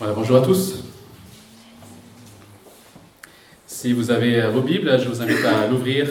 [0.00, 0.82] Bonjour à tous.
[3.64, 6.08] Si vous avez vos Bibles, je vous invite à l'ouvrir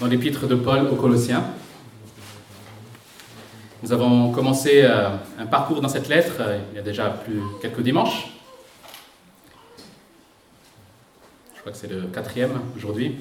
[0.00, 1.42] dans l'épître de Paul aux Colossiens.
[3.82, 7.40] Nous avons commencé euh, un parcours dans cette lettre euh, il y a déjà plus
[7.60, 8.28] quelques dimanches.
[11.56, 13.16] Je crois que c'est le quatrième aujourd'hui.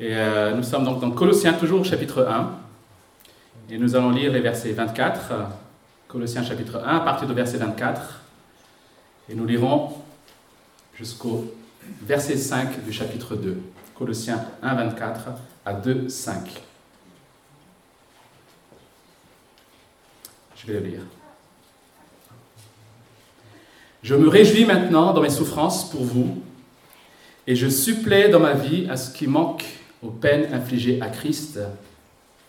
[0.00, 2.58] Et euh, nous sommes donc dans Colossiens, toujours chapitre 1.
[3.70, 5.32] Et nous allons lire les versets 24,
[6.12, 8.20] Colossiens chapitre 1, à partir du verset 24.
[9.30, 9.94] Et nous lirons
[10.94, 11.54] jusqu'au
[12.02, 13.58] verset 5 du chapitre 2.
[13.94, 15.28] Colossiens 1, 24
[15.64, 16.62] à 2, 5.
[20.54, 21.00] Je vais le lire.
[24.02, 26.42] Je me réjouis maintenant dans mes souffrances pour vous,
[27.46, 29.64] et je supplée dans ma vie à ce qui manque
[30.02, 31.58] aux peines infligées à Christ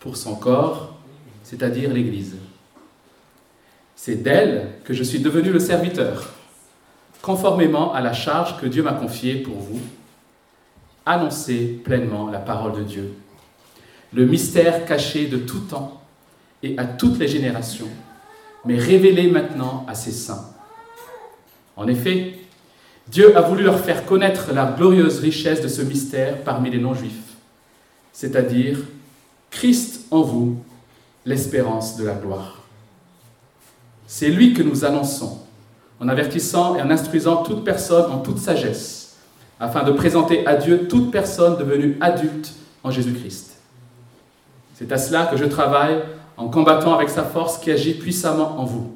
[0.02, 0.98] pour son corps,
[1.46, 2.36] c'est-à-dire l'Église.
[4.06, 6.34] C'est d'elle que je suis devenu le serviteur,
[7.22, 9.80] conformément à la charge que Dieu m'a confiée pour vous,
[11.06, 13.14] annoncer pleinement la parole de Dieu,
[14.12, 16.02] le mystère caché de tout temps
[16.64, 17.88] et à toutes les générations,
[18.66, 20.50] mais révélé maintenant à ses saints.
[21.78, 22.40] En effet,
[23.08, 27.38] Dieu a voulu leur faire connaître la glorieuse richesse de ce mystère parmi les non-juifs,
[28.12, 28.80] c'est-à-dire
[29.50, 30.58] Christ en vous,
[31.26, 32.63] l'espérance de la gloire.
[34.08, 35.40] C'est lui que nous annonçons,
[36.00, 39.18] en avertissant et en instruisant toute personne en toute sagesse,
[39.60, 43.58] afin de présenter à Dieu toute personne devenue adulte en Jésus-Christ.
[44.76, 46.00] C'est à cela que je travaille
[46.36, 48.96] en combattant avec sa force qui agit puissamment en vous.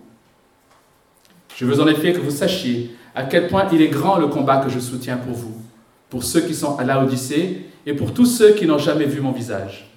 [1.55, 4.57] Je veux en effet que vous sachiez à quel point il est grand le combat
[4.57, 5.55] que je soutiens pour vous,
[6.09, 9.21] pour ceux qui sont à la Odyssée et pour tous ceux qui n'ont jamais vu
[9.21, 9.89] mon visage.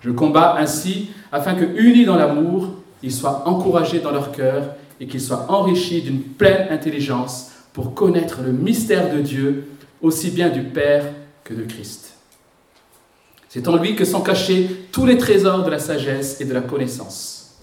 [0.00, 2.70] Je combats ainsi afin que, unis dans l'amour,
[3.02, 8.40] ils soient encouragés dans leur cœur et qu'ils soient enrichis d'une pleine intelligence pour connaître
[8.42, 9.68] le mystère de Dieu,
[10.02, 11.04] aussi bien du Père
[11.44, 12.14] que de Christ.
[13.48, 16.60] C'est en lui que sont cachés tous les trésors de la sagesse et de la
[16.60, 17.58] connaissance.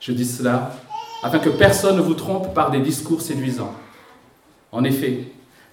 [0.00, 0.72] Je dis cela
[1.22, 3.74] afin que personne ne vous trompe par des discours séduisants.
[4.72, 5.28] En effet,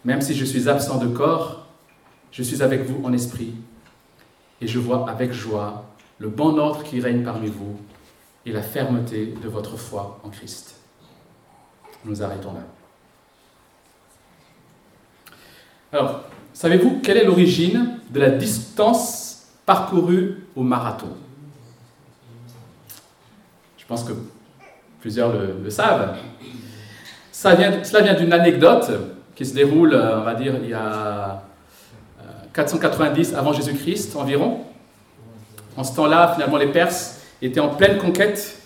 [0.05, 1.65] même si je suis absent de corps,
[2.31, 3.53] je suis avec vous en esprit,
[4.61, 5.85] et je vois avec joie
[6.19, 7.79] le bon ordre qui règne parmi vous
[8.49, 10.75] et la fermeté de votre foi en Christ.
[12.03, 12.61] Nous arrêtons là.
[15.93, 16.23] Alors,
[16.53, 21.15] savez-vous quelle est l'origine de la distance parcourue au marathon?
[23.77, 24.13] Je pense que
[24.99, 26.17] plusieurs le, savent.
[27.31, 28.91] Ça vient, cela vient d'une anecdote
[29.35, 31.43] qui se déroule, on va dire, il y a
[32.53, 34.61] 490 avant Jésus-Christ environ.
[35.77, 38.59] En ce temps-là, finalement, les Perses étaient en pleine conquête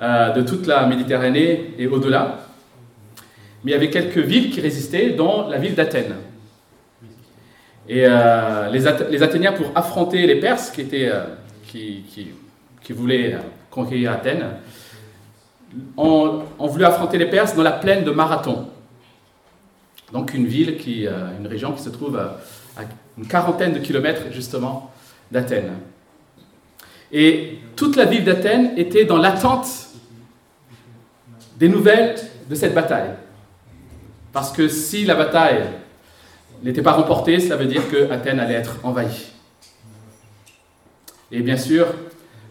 [0.00, 2.38] euh, de toute la Méditerranée et au-delà.
[3.62, 6.16] Mais il y avait quelques villes qui résistaient, dont la ville d'Athènes.
[7.88, 11.24] Et euh, les, Athéniens, pour affronter les Perses qui, euh,
[12.90, 13.38] voulaient
[13.70, 14.46] conquérir Athènes,
[15.96, 18.68] ont, voulu affronter les Perses dans la plaine de Marathon.
[20.12, 22.38] Donc une ville, une région qui se trouve à
[23.16, 24.90] une quarantaine de kilomètres justement
[25.30, 25.72] d'Athènes.
[27.12, 29.66] Et toute la ville d'Athènes était dans l'attente
[31.58, 32.16] des nouvelles
[32.48, 33.10] de cette bataille.
[34.32, 35.64] Parce que si la bataille
[36.62, 39.26] n'était pas remportée, cela veut dire que Athènes allait être envahie.
[41.30, 41.86] Et bien sûr,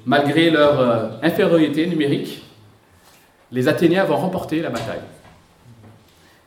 [0.05, 2.43] malgré leur euh, infériorité numérique,
[3.51, 5.01] les Athéniens vont remporter la bataille.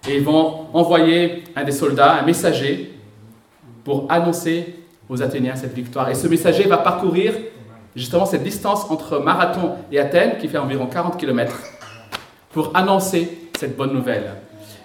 [0.08, 2.92] Et ils vont envoyer un des soldats, un messager,
[3.84, 4.75] pour annoncer
[5.08, 6.08] aux Athéniens cette victoire.
[6.08, 7.34] Et ce messager va parcourir
[7.97, 11.55] justement cette distance entre Marathon et Athènes, qui fait environ 40 km,
[12.53, 14.32] pour annoncer cette bonne nouvelle.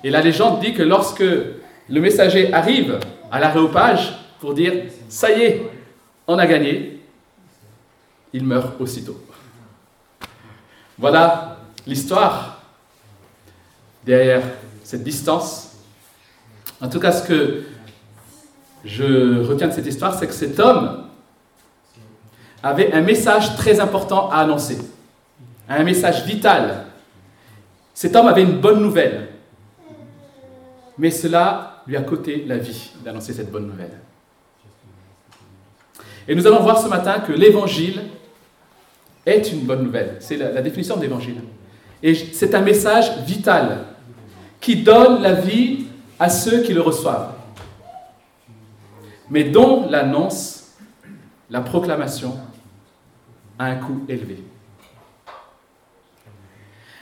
[0.03, 2.99] Et la légende dit que lorsque le messager arrive
[3.31, 4.73] à l'aréopage pour dire⁇
[5.09, 5.71] ça y est,
[6.27, 6.73] on a gagné⁇
[8.33, 9.19] il meurt aussitôt.
[10.97, 11.57] Voilà
[11.87, 12.61] l'histoire
[14.05, 14.43] derrière
[14.83, 15.77] cette distance.
[16.81, 17.63] En tout cas, ce que
[18.85, 21.08] je retiens de cette histoire, c'est que cet homme
[22.61, 24.77] avait un message très important à annoncer,
[25.67, 26.85] un message vital.
[27.93, 29.29] Cet homme avait une bonne nouvelle,
[30.97, 33.91] mais cela lui a coûté la vie d'annoncer cette bonne nouvelle.
[36.27, 38.03] Et nous allons voir ce matin que l'évangile
[39.25, 40.17] est une bonne nouvelle.
[40.19, 41.41] C'est la, la définition de l'évangile.
[42.03, 43.85] Et c'est un message vital
[44.61, 45.85] qui donne la vie
[46.19, 47.33] à ceux qui le reçoivent
[49.29, 50.73] mais dont l'annonce,
[51.49, 52.35] la proclamation,
[53.59, 54.37] a un coût élevé.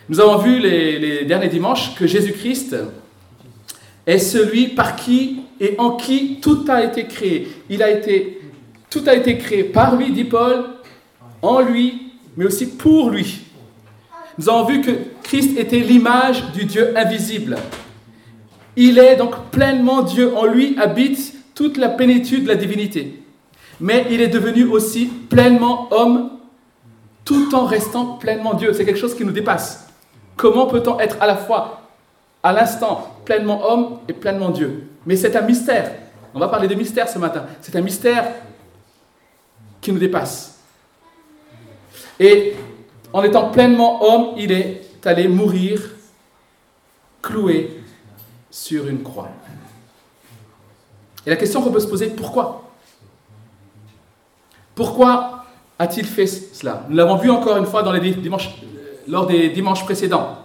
[0.10, 2.76] Nous avons vu les, les derniers dimanches que Jésus-Christ
[4.06, 7.48] est celui par qui et en qui tout a été créé.
[7.70, 8.42] Il a été,
[8.90, 10.66] tout a été créé par lui, dit Paul,
[11.42, 13.42] en lui, mais aussi pour lui.
[14.38, 14.92] Nous avons vu que
[15.24, 17.58] Christ était l'image du Dieu invisible.
[18.76, 20.36] Il est donc pleinement Dieu.
[20.36, 23.22] En lui habite toute la plénitude de la divinité.
[23.80, 26.37] Mais il est devenu aussi pleinement homme
[27.28, 28.72] tout en restant pleinement Dieu.
[28.72, 29.86] C'est quelque chose qui nous dépasse.
[30.38, 31.82] Comment peut-on être à la fois,
[32.42, 34.88] à l'instant, pleinement homme et pleinement Dieu?
[35.06, 35.92] Mais c'est un mystère.
[36.34, 37.46] On va parler de mystère ce matin.
[37.60, 38.32] C'est un mystère
[39.82, 40.58] qui nous dépasse.
[42.18, 42.56] Et
[43.12, 45.82] en étant pleinement homme, il est allé mourir
[47.22, 47.84] cloué
[48.50, 49.28] sur une croix.
[51.26, 52.64] Et la question qu'on peut se poser, pourquoi?
[54.74, 55.37] Pourquoi
[55.80, 58.50] a-t-il fait cela Nous l'avons vu encore une fois dimanches,
[59.08, 60.38] lors des dimanches précédents.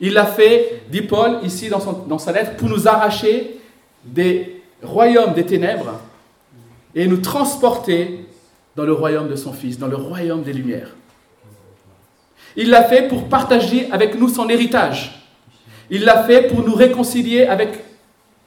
[0.00, 3.58] Il l'a fait, dit Paul ici dans, dans sa lettre, pour nous arracher
[4.04, 6.00] des royaumes des ténèbres
[6.94, 8.26] et nous transporter
[8.76, 10.94] dans le royaume de son Fils, dans le royaume des Lumières.
[12.56, 15.26] Il l'a fait pour partager avec nous son héritage.
[15.90, 17.84] Il l'a fait pour nous réconcilier avec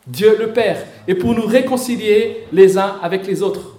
[0.08, 3.71] Dieu le Père et pour nous réconcilier les uns avec les autres.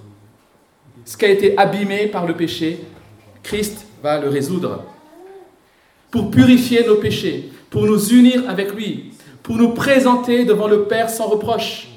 [1.04, 2.80] Ce qui a été abîmé par le péché,
[3.42, 4.84] Christ va le résoudre.
[6.10, 11.10] Pour purifier nos péchés, pour nous unir avec lui, pour nous présenter devant le Père
[11.10, 11.88] sans reproche.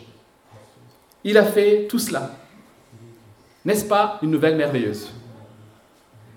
[1.23, 2.31] Il a fait tout cela.
[3.63, 5.11] N'est-ce pas une nouvelle merveilleuse?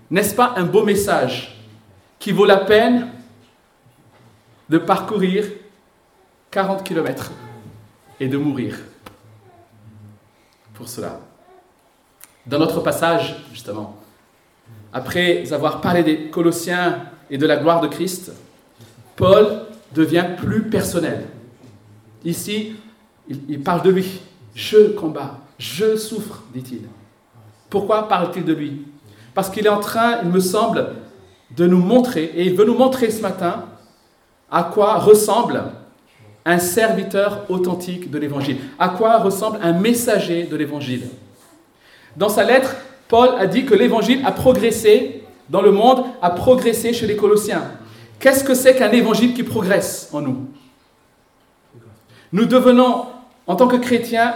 [0.09, 1.55] N'est-ce pas un beau message
[2.17, 3.09] qui vaut la peine
[4.67, 5.45] de parcourir
[6.51, 7.31] 40 km
[8.19, 8.77] et de mourir
[10.73, 11.19] pour cela?
[12.45, 13.97] Dans notre passage, justement,
[14.91, 18.31] après avoir parlé des Colossiens et de la gloire de Christ,
[19.15, 21.25] Paul devient plus personnel.
[22.23, 22.75] Ici,
[23.27, 24.21] il, parle de lui.
[24.55, 26.81] Je combats, je souffre, dit-il.
[27.69, 28.81] Pourquoi parle-t-il de lui?
[29.33, 30.95] Parce qu'il est en train, il me semble,
[31.55, 33.65] de nous montrer, et il veut nous montrer ce matin,
[34.51, 35.63] à quoi ressemble
[36.45, 41.07] un serviteur authentique de l'Évangile, à quoi ressemble un messager de l'Évangile.
[42.15, 42.75] Dans sa lettre,
[43.07, 47.63] Paul a dit que l'Évangile a progressé dans le monde, a progressé chez les Colossiens.
[48.19, 50.47] Qu'est-ce que c'est qu'un Évangile qui progresse en nous
[52.31, 53.05] Nous devenons,
[53.47, 54.35] en tant que chrétiens,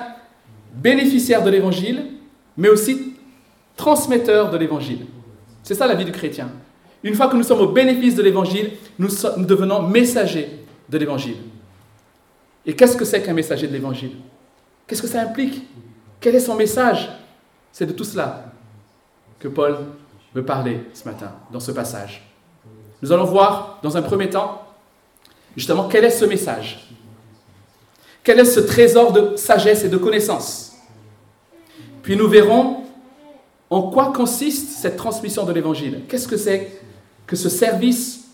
[0.73, 2.05] bénéficiaires de l'Évangile,
[2.57, 3.13] mais aussi
[3.75, 5.05] transmetteurs de l'Évangile.
[5.63, 6.49] C'est ça la vie du chrétien.
[7.03, 10.49] Une fois que nous sommes au bénéfice de l'évangile, nous, devenons messagers
[10.89, 11.37] de l'évangile.
[12.65, 14.11] Et qu'est-ce que c'est qu'un messager de l'évangile?
[14.87, 15.63] Qu'est-ce que ça implique?
[16.21, 17.09] Quel est son message?
[17.73, 18.45] C'est de tout cela
[19.39, 19.79] que Paul
[20.33, 22.23] veut parler ce matin, dans ce passage.
[23.01, 24.61] Nous allons voir, dans un premier temps,
[25.57, 26.87] justement, quel est ce message?
[28.23, 30.77] Quel est ce trésor de sagesse et de connaissance?
[32.03, 32.83] Puis nous verrons
[33.69, 36.03] en quoi consiste cette transmission de l'évangile.
[36.07, 36.79] Qu'est-ce que c'est
[37.25, 38.25] que ce service,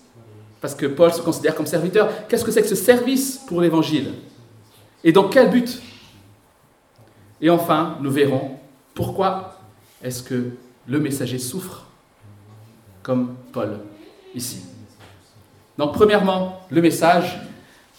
[0.60, 4.16] parce que Paul se considère comme serviteur, qu'est-ce que c'est que ce service pour l'Évangile?
[5.02, 5.82] Et dans quel but?
[7.42, 8.59] Et enfin, nous verrons
[9.00, 9.56] pourquoi
[10.04, 10.50] est-ce que
[10.86, 11.86] le messager souffre,
[13.02, 13.80] comme Paul
[14.36, 14.60] ici?
[15.78, 17.40] Donc, premièrement, le message.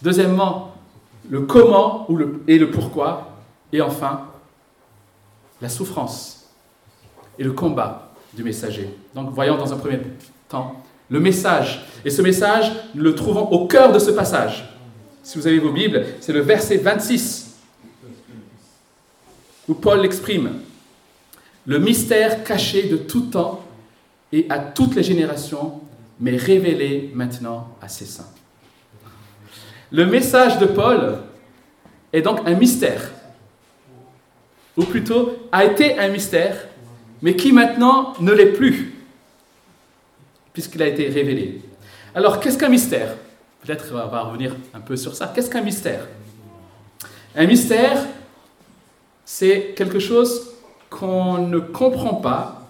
[0.03, 0.75] Deuxièmement,
[1.27, 2.07] le comment
[2.47, 3.31] et le pourquoi.
[3.73, 4.27] Et enfin,
[5.59, 6.51] la souffrance
[7.39, 8.95] et le combat du messager.
[9.15, 10.01] Donc, voyons dans un premier
[10.49, 11.83] temps le message.
[12.05, 14.71] Et ce message, nous le trouvons au cœur de ce passage.
[15.23, 17.57] Si vous avez vos Bibles, c'est le verset 26,
[19.67, 20.61] où Paul l'exprime.
[21.65, 23.63] Le mystère caché de tout temps
[24.31, 25.81] et à toutes les générations,
[26.19, 28.29] mais révélé maintenant à ses saints.
[29.91, 31.19] Le message de Paul
[32.13, 33.11] est donc un mystère,
[34.77, 36.67] ou plutôt a été un mystère,
[37.21, 38.95] mais qui maintenant ne l'est plus
[40.53, 41.61] puisqu'il a été révélé.
[42.13, 43.15] Alors, qu'est-ce qu'un mystère?
[43.61, 45.31] Peut-être on va revenir un peu sur ça.
[45.33, 46.07] Qu'est-ce qu'un mystère?
[47.35, 48.05] Un mystère,
[49.23, 50.50] c'est quelque chose
[51.01, 52.67] qu'on ne comprend pas,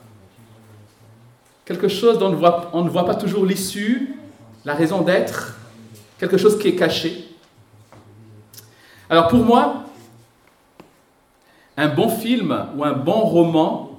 [1.65, 2.27] quelque chose dont
[2.71, 4.15] on ne voit, pas toujours l'issue,
[4.63, 5.57] la raison d'être,
[6.17, 7.27] quelque chose qui est caché.
[9.09, 9.83] Alors pour moi,
[11.75, 13.89] un bon film ou un bon roman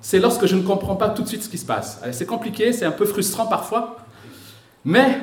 [0.00, 2.00] c'est lorsque je ne comprends pas tout de suite ce qui se passe.
[2.12, 3.96] C'est compliqué, c'est un peu frustrant parfois,
[4.84, 5.18] mais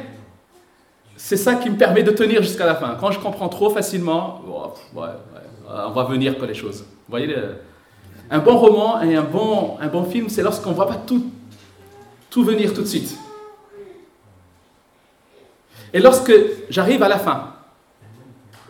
[1.15, 2.97] c'est ça qui me permet de tenir jusqu'à la fin.
[2.99, 4.73] Quand je comprends trop facilement, oh,
[5.69, 6.81] on va venir pour les choses.
[6.81, 7.33] Vous voyez,
[8.29, 11.25] un bon roman et un bon, un bon film, c'est lorsqu'on ne voit pas tout,
[12.29, 13.17] tout venir tout de suite.
[15.93, 16.33] Et lorsque
[16.69, 17.53] j'arrive à la fin,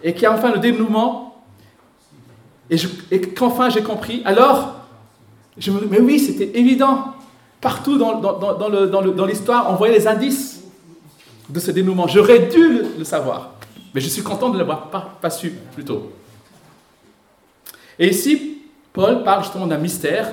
[0.04, 1.44] et qu'il y a enfin le dénouement,
[2.70, 4.76] et, qu'enfin j'ai compris, alors,
[5.58, 7.14] je me dis, mais oui, c'était évident.
[7.62, 10.64] Partout dans, dans, l'histoire, on voyait les indices
[11.48, 12.08] de ce dénouement.
[12.08, 13.54] J'aurais dû le, savoir,
[13.94, 16.12] mais je suis content de ne l'avoir pas, pas su plus tôt.
[17.98, 18.53] Et ici,
[18.94, 20.32] Paul parle justement d'un mystère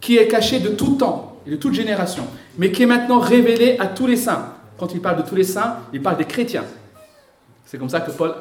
[0.00, 2.26] qui est caché de tout temps et de toute génération,
[2.56, 4.54] mais qui est maintenant révélé à tous les saints.
[4.78, 6.64] Quand il parle de tous les saints, il parle des chrétiens.
[7.66, 8.34] C'est comme ça que Paul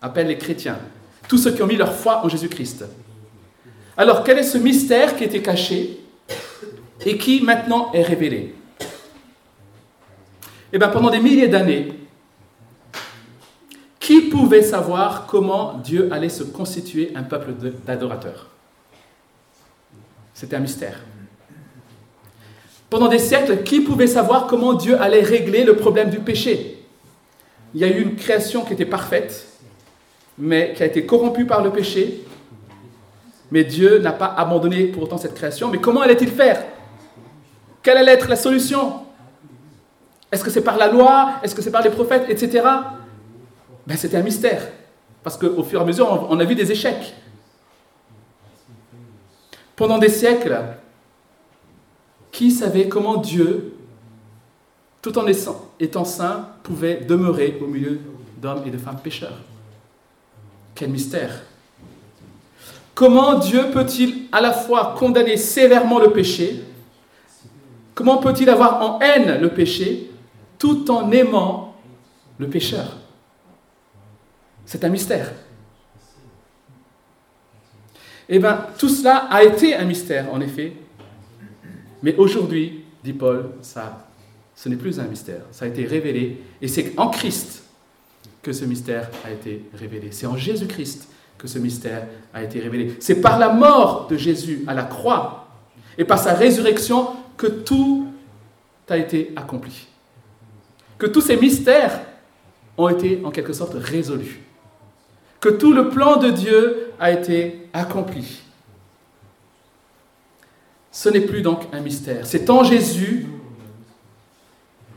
[0.00, 0.78] appelle les chrétiens,
[1.28, 2.84] tous ceux qui ont mis leur foi en Jésus-Christ.
[3.96, 6.00] Alors, quel est ce mystère qui était caché
[7.04, 8.54] et qui maintenant est révélé?
[10.72, 11.92] Eh bien, pendant des milliers d'années,
[14.00, 17.54] qui pouvait savoir comment Dieu allait se constituer un peuple
[17.86, 18.50] d'adorateurs?
[20.34, 21.00] C'était un mystère.
[22.90, 26.84] Pendant des siècles, qui pouvait savoir comment Dieu allait régler le problème du péché?
[27.72, 29.46] Il y a eu une création qui était parfaite,
[30.36, 32.24] mais qui a été corrompue par le péché.
[33.50, 35.68] Mais Dieu n'a pas abandonné pour autant cette création.
[35.68, 36.62] Mais comment allait-il faire?
[37.82, 39.00] Quelle allait être la solution?
[40.32, 41.34] Est-ce que c'est par la loi?
[41.42, 42.24] Est-ce que c'est par les prophètes?
[42.28, 42.64] Etc.
[43.86, 44.62] Ben, C'était un mystère.
[45.22, 47.14] Parce qu'au fur et à mesure, on a vu des échecs.
[49.76, 50.56] Pendant des siècles,
[52.30, 53.74] qui savait comment Dieu,
[55.02, 58.00] tout en étant saint, pouvait demeurer au milieu
[58.38, 59.38] d'hommes et de femmes pécheurs?
[60.74, 61.42] Quel mystère!
[62.94, 66.62] Comment Dieu peut-il à la fois condamner sévèrement le péché?
[67.94, 70.10] Comment peut-il avoir en haine le péché
[70.58, 71.74] tout en aimant
[72.38, 72.96] le pécheur?
[74.64, 75.32] C'est un mystère.
[78.28, 80.72] Eh bien, tout cela a été un mystère, en effet,
[82.02, 84.06] mais aujourd'hui, dit Paul, ça,
[84.54, 85.40] ce n'est plus un mystère.
[85.50, 86.42] Ça a été révélé.
[86.60, 87.64] Et c'est en Christ
[88.42, 90.08] que ce mystère a été révélé.
[90.10, 92.94] C'est en Jésus-Christ que ce mystère a été révélé.
[93.00, 95.48] C'est par la mort de Jésus à la croix
[95.98, 98.06] et par sa résurrection que tout
[98.88, 99.86] a été accompli.
[100.98, 102.00] Que tous ces mystères
[102.76, 104.40] ont été en quelque sorte résolus.
[105.40, 108.40] Que tout le plan de Dieu a été accompli.
[110.90, 112.24] Ce n'est plus donc un mystère.
[112.24, 113.26] C'est en Jésus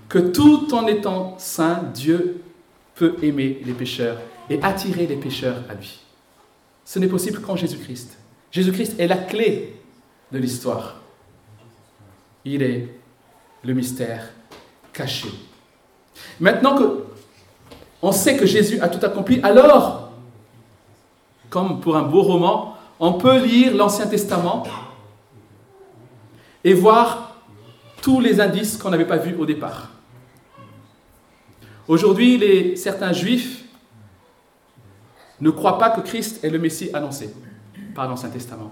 [0.07, 2.41] que tout en étant saint, Dieu
[2.95, 4.19] peut aimer les pécheurs
[4.49, 5.99] et attirer les pécheurs à lui.
[6.85, 8.17] Ce n'est possible qu'en Jésus-Christ.
[8.51, 9.75] Jésus-Christ est la clé
[10.31, 11.01] de l'histoire.
[12.45, 12.87] Il est
[13.63, 14.29] le mystère
[14.93, 15.27] caché.
[16.39, 17.03] Maintenant que
[18.01, 20.06] on sait que Jésus a tout accompli, alors,
[21.49, 24.63] comme pour un beau roman, on peut lire l'Ancien Testament
[26.63, 27.35] et voir
[28.01, 29.91] tous les indices qu'on n'avait pas vus au départ.
[31.87, 33.63] Aujourd'hui, certains juifs
[35.39, 37.33] ne croient pas que Christ est le Messie annoncé
[37.95, 38.71] par l'Ancien Testament.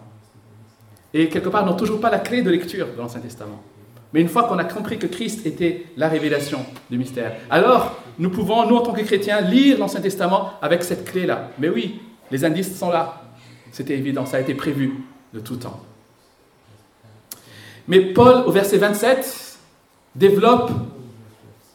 [1.13, 3.61] Et quelque part, n'ont toujours pas la clé de lecture de l'Ancien Testament.
[4.13, 8.29] Mais une fois qu'on a compris que Christ était la révélation du mystère, alors nous
[8.29, 11.51] pouvons, nous en tant que chrétiens, lire l'Ancien Testament avec cette clé-là.
[11.59, 12.01] Mais oui,
[12.31, 13.23] les indices sont là.
[13.71, 15.03] C'était évident, ça a été prévu
[15.33, 15.83] de tout temps.
[17.87, 19.57] Mais Paul, au verset 27,
[20.15, 20.71] développe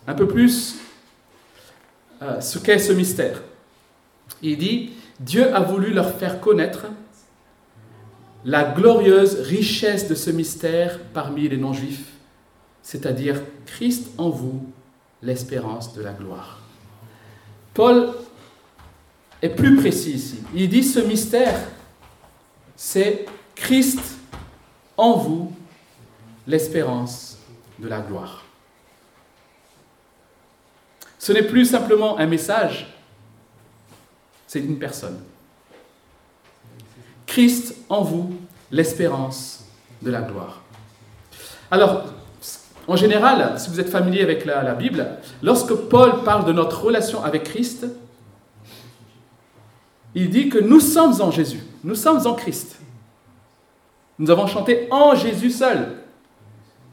[0.07, 0.77] un peu plus
[2.23, 3.43] euh, ce qu'est ce mystère.
[4.43, 4.91] Il dit,
[5.21, 6.87] Dieu a voulu leur faire connaître
[8.45, 12.09] la glorieuse richesse de ce mystère parmi les non-juifs,
[12.83, 14.67] c'est-à-dire Christ en vous,
[15.23, 16.61] l'espérance de la gloire.
[17.75, 18.09] Paul
[19.43, 20.43] est plus précis ici.
[20.55, 21.59] Il dit ce mystère,
[22.77, 24.01] c'est Christ
[24.97, 25.53] en vous,
[26.47, 27.39] l'espérance
[27.79, 28.45] de la gloire.
[31.19, 32.95] Ce n'est plus simplement un message,
[34.47, 35.21] c'est une personne.
[37.27, 38.35] Christ en vous,
[38.71, 39.65] l'espérance
[40.03, 40.63] de la gloire.
[41.71, 42.07] Alors,
[42.89, 45.07] en général, si vous êtes familier avec la, Bible,
[45.43, 47.87] lorsque Paul parle de notre relation avec Christ,
[50.15, 52.77] il dit que nous sommes en Jésus, nous sommes en Christ.
[54.19, 55.97] Nous avons chanté en Jésus seul.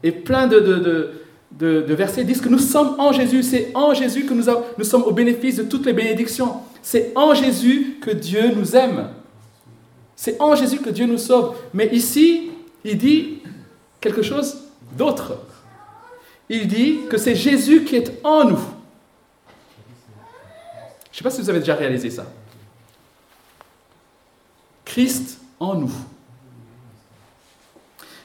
[0.02, 1.12] Et plein de,
[1.60, 3.42] versets disent que nous sommes en Jésus.
[3.42, 4.44] C'est en Jésus que nous,
[4.78, 6.54] nous sommes au bénéfice de toutes les bénédictions.
[6.80, 9.08] C'est en Jésus que Dieu nous aime.
[10.16, 11.56] C'est en Jésus que Dieu nous sauve.
[11.74, 12.50] Mais ici,
[12.82, 13.42] il dit
[14.00, 14.56] quelque chose
[14.96, 15.36] d'autre.
[16.48, 18.58] Il dit que c'est Jésus qui est en nous.
[21.12, 22.24] Je ne sais pas si vous avez déjà réalisé ça.
[24.88, 25.92] Christ en nous.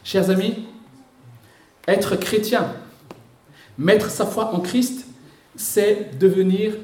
[0.01, 0.65] Chers amis,
[1.85, 2.73] être chrétien,
[3.77, 5.05] mettre sa foi en Christ,
[5.57, 6.75] c'est devenir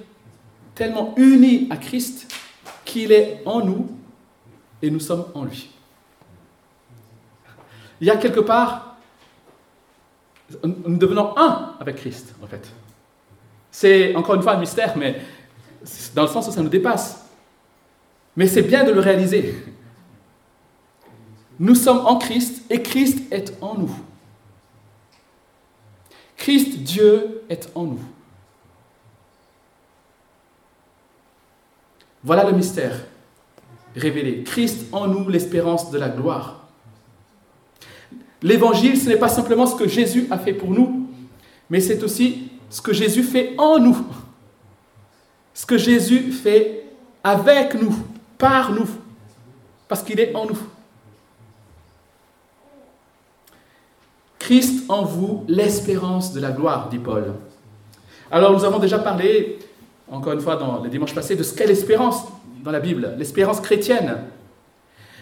[0.76, 2.30] tellement unis à Christ
[2.84, 3.90] qu'il est en nous
[4.82, 5.70] et nous sommes en lui.
[8.02, 8.98] Il y a quelque part,
[10.62, 12.70] nous devenons un avec Christ, en fait.
[13.72, 15.22] C'est encore une fois un mystère, mais
[16.14, 17.29] dans le sens où ça nous dépasse.
[18.36, 19.56] Mais c'est bien de le réaliser.
[21.60, 23.92] Nous sommes en Christ et Christ est en nous.
[26.38, 28.00] Christ, Dieu, est en nous.
[32.24, 33.06] Voilà le mystère
[33.96, 34.44] révélé.
[34.44, 36.68] Christ en nous, l'espérance de la gloire.
[38.42, 41.10] L'évangile, ce n'est pas simplement ce que Jésus a fait pour nous,
[41.70, 43.98] mais c'est aussi ce que Jésus fait en nous.
[45.54, 46.86] Ce que Jésus fait
[47.24, 47.96] avec nous,
[48.40, 48.88] par nous,
[49.88, 50.58] parce qu'il est en nous.
[54.40, 57.34] Christ en vous, l'espérance de la gloire, dit Paul.
[58.32, 59.60] Alors nous avons déjà parlé,
[60.10, 62.24] encore une fois dans les dimanches passés, de ce qu'est l'espérance
[62.64, 64.18] dans la Bible, l'espérance chrétienne.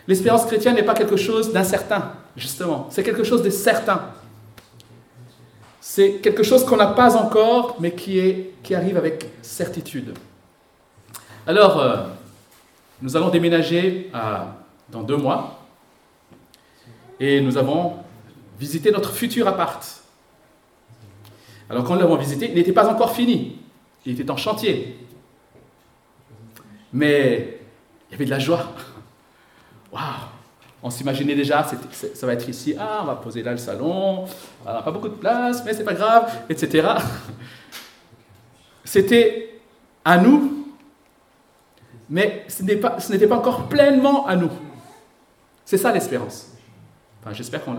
[0.07, 4.01] L'espérance chrétienne n'est pas quelque chose d'incertain, justement, c'est quelque chose de certain.
[5.81, 10.13] C'est quelque chose qu'on n'a pas encore, mais qui, est, qui arrive avec certitude.
[11.47, 11.97] Alors, euh,
[13.01, 14.11] nous allons déménager
[14.89, 15.59] dans deux mois,
[17.19, 17.97] et nous avons
[18.59, 20.03] visiter notre futur appart.
[21.69, 23.57] Alors quand nous l'avons visité, il n'était pas encore fini.
[24.05, 24.97] Il était en chantier.
[26.93, 27.59] Mais
[28.07, 28.71] il y avait de la joie.
[29.91, 30.01] Waouh
[30.81, 34.25] On s'imaginait déjà, ça va être ici, ah, on va poser là le salon,
[34.65, 36.87] on n'a pas beaucoup de place, mais c'est pas grave, etc.
[38.85, 39.59] C'était
[40.05, 40.56] à nous,
[42.09, 44.51] mais ce n'était pas, encore pleinement à nous.
[45.65, 46.53] C'est ça l'espérance.
[47.21, 47.75] Enfin, j'espère qu'on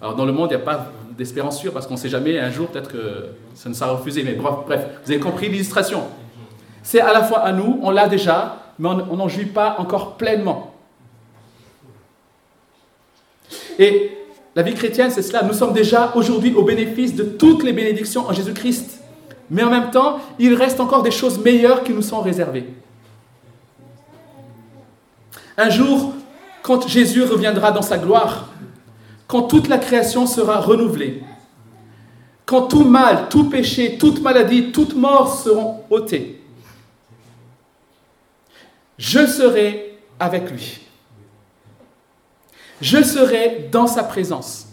[0.00, 2.38] alors dans le monde, il n'y a pas d'espérance sûre parce qu'on ne sait jamais,
[2.38, 4.22] un jour peut-être que ça ne sera refusé.
[4.22, 6.04] Mais bref, vous avez compris l'illustration.
[6.82, 10.16] C'est à la fois à nous, on l'a déjà, mais on n'en jouit pas encore
[10.16, 10.74] pleinement.
[13.78, 14.12] Et
[14.56, 15.42] la vie chrétienne, c'est cela.
[15.42, 18.99] Nous sommes déjà aujourd'hui au bénéfice de toutes les bénédictions en Jésus-Christ.
[19.50, 22.68] Mais en même temps, il reste encore des choses meilleures qui nous sont réservées.
[25.56, 26.14] Un jour,
[26.62, 28.48] quand Jésus reviendra dans sa gloire,
[29.26, 31.22] quand toute la création sera renouvelée,
[32.46, 36.42] quand tout mal, tout péché, toute maladie, toute mort seront ôtés,
[38.98, 40.80] je serai avec lui.
[42.80, 44.66] Je serai dans sa présence.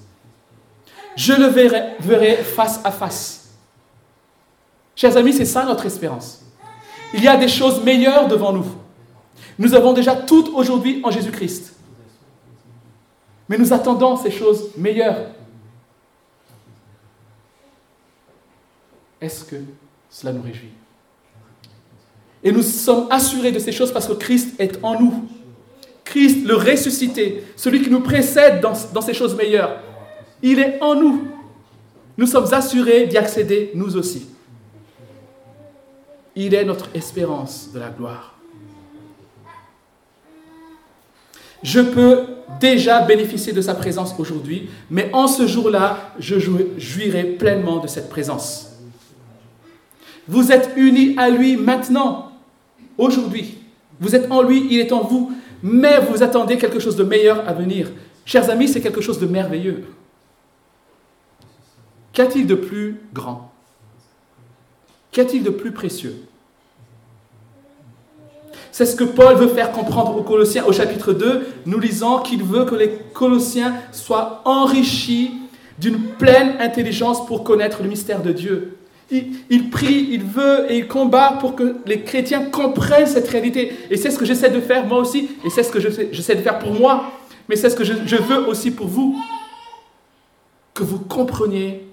[1.15, 3.37] Je le verrai, face à face.
[4.97, 6.41] Chers amis, c'est ça notre espérance.
[7.13, 8.65] Il y a des choses meilleures devant nous.
[9.60, 11.75] Nous avons déjà tout aujourd'hui en Jésus-Christ.
[13.47, 15.27] Mais nous attendons ces choses meilleures.
[19.21, 19.57] Est-ce que
[20.10, 20.71] cela nous réjouit?
[22.43, 25.29] Et nous sommes assurés de ces choses parce que Christ est en nous.
[26.05, 29.79] Christ, le ressuscité, celui qui nous précède dans, dans ces choses meilleures,
[30.41, 31.27] il est en nous.
[32.17, 34.27] Nous sommes assurés d'y accéder, nous aussi.
[36.39, 38.36] Il est notre espérance de la gloire.
[41.63, 42.26] Je peux
[42.60, 46.36] déjà bénéficier de sa présence aujourd'hui, mais en ce jour-là, je
[46.78, 48.78] jouirai pleinement de cette présence.
[50.28, 52.32] Vous êtes unis à lui maintenant,
[53.00, 53.58] aujourd'hui.
[54.00, 55.32] Vous êtes en lui, il est en vous,
[55.63, 57.89] mais vous attendez quelque chose de meilleur à venir.
[58.26, 59.86] Chers amis, c'est quelque chose de merveilleux.
[62.13, 63.52] Qu'a-t-il de plus grand?
[65.17, 66.15] Qu'a-t-il de plus précieux?
[68.71, 71.47] C'est ce que Paul veut faire comprendre aux Colossiens au chapitre 2.
[71.65, 75.32] Nous lisons qu'il veut que les Colossiens soient enrichis
[75.80, 78.77] d'une pleine intelligence pour connaître le mystère de Dieu.
[79.10, 83.75] Il, prie, il veut et il combat pour que les chrétiens comprennent cette réalité.
[83.89, 86.41] Et c'est ce que j'essaie de faire moi aussi, et c'est ce que j'essaie de
[86.41, 87.06] faire pour moi,
[87.49, 89.19] mais c'est ce que je, je veux aussi pour vous.
[90.75, 91.87] Que vous compreniez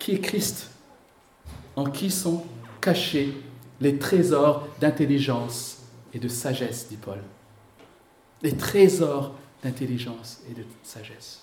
[0.00, 0.70] qui est Christ,
[1.76, 2.42] en qui sont
[2.80, 3.32] cachés
[3.80, 5.78] les trésors d'intelligence
[6.12, 7.18] et de sagesse, dit Paul.
[8.42, 11.42] Les trésors d'intelligence et de sagesse.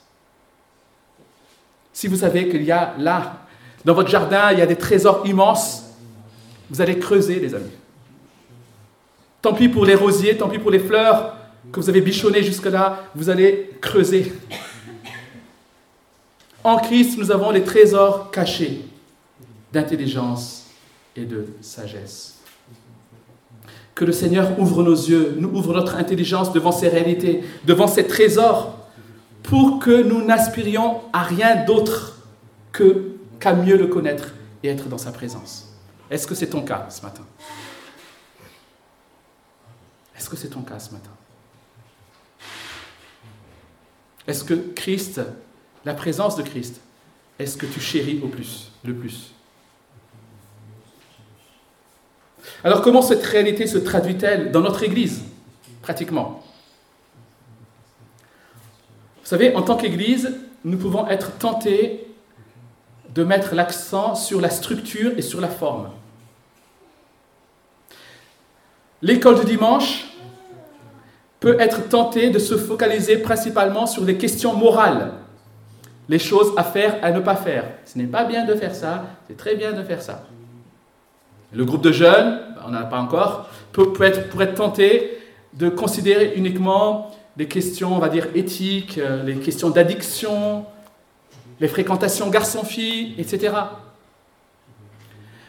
[1.93, 3.45] Si vous savez qu'il y a là,
[3.85, 5.83] dans votre jardin, il y a des trésors immenses,
[6.69, 7.71] vous allez creuser, les amis.
[9.41, 11.37] Tant pis pour les rosiers, tant pis pour les fleurs
[11.71, 14.33] que vous avez bichonnées jusque-là, vous allez creuser.
[16.63, 18.85] En Christ, nous avons les trésors cachés
[19.71, 20.65] d'intelligence
[21.15, 22.35] et de sagesse.
[23.95, 28.05] Que le Seigneur ouvre nos yeux, nous ouvre notre intelligence devant ces réalités, devant ces
[28.05, 28.77] trésors,
[29.43, 32.19] pour que nous n'aspirions à rien d'autre
[32.71, 35.73] que, qu'à mieux le connaître et être dans sa présence.
[36.11, 37.23] Est-ce que c'est ton cas ce matin?
[40.17, 41.11] Est-ce que c'est ton cas ce matin?
[44.27, 45.21] Est-ce que Christ,
[45.87, 46.81] la présence de Christ,
[47.39, 49.31] est-ce que tu chéris au plus, le plus
[52.61, 55.23] Alors comment cette réalité se traduit-elle dans notre Église,
[55.81, 56.43] pratiquement?
[59.21, 62.05] Vous savez, en tant qu'Église, nous pouvons être tentés
[63.15, 65.89] de mettre l'accent sur la structure et sur la forme.
[69.01, 70.09] L'école du dimanche
[71.39, 75.13] peut être tentée de se focaliser principalement sur les questions morales,
[76.09, 77.65] les choses à faire, à ne pas faire.
[77.85, 80.25] Ce n'est pas bien de faire ça, c'est très bien de faire ça.
[81.53, 85.17] Le groupe de jeunes, on n'en a pas encore, peut, être, pourrait être tenté
[85.53, 90.65] de considérer uniquement les questions, on va dire, éthiques, euh, les questions d'addiction,
[91.59, 93.53] les fréquentations garçon-fille, etc.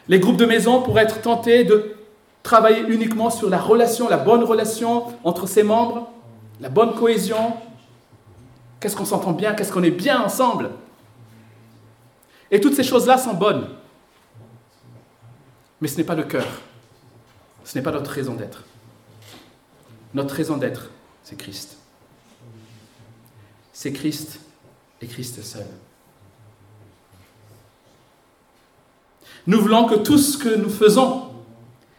[0.07, 1.95] Les groupes de maison pourraient être tentés de
[2.43, 6.09] travailler uniquement sur la relation, la bonne relation entre ses membres,
[6.61, 7.53] la bonne cohésion.
[8.79, 10.71] Qu'est-ce qu'on s'entend bien, qu'est-ce qu'on est bien ensemble?
[12.51, 13.67] Et toutes ces choses-là sont bonnes.
[15.81, 16.47] Mais ce n'est pas le cœur.
[17.63, 18.63] Ce n'est pas notre raison d'être.
[20.13, 20.89] Notre raison d'être,
[21.23, 21.77] c'est Christ.
[23.73, 24.39] C'est Christ
[25.01, 25.65] et Christ seul.
[29.45, 31.29] Nous voulons que tout ce que nous faisons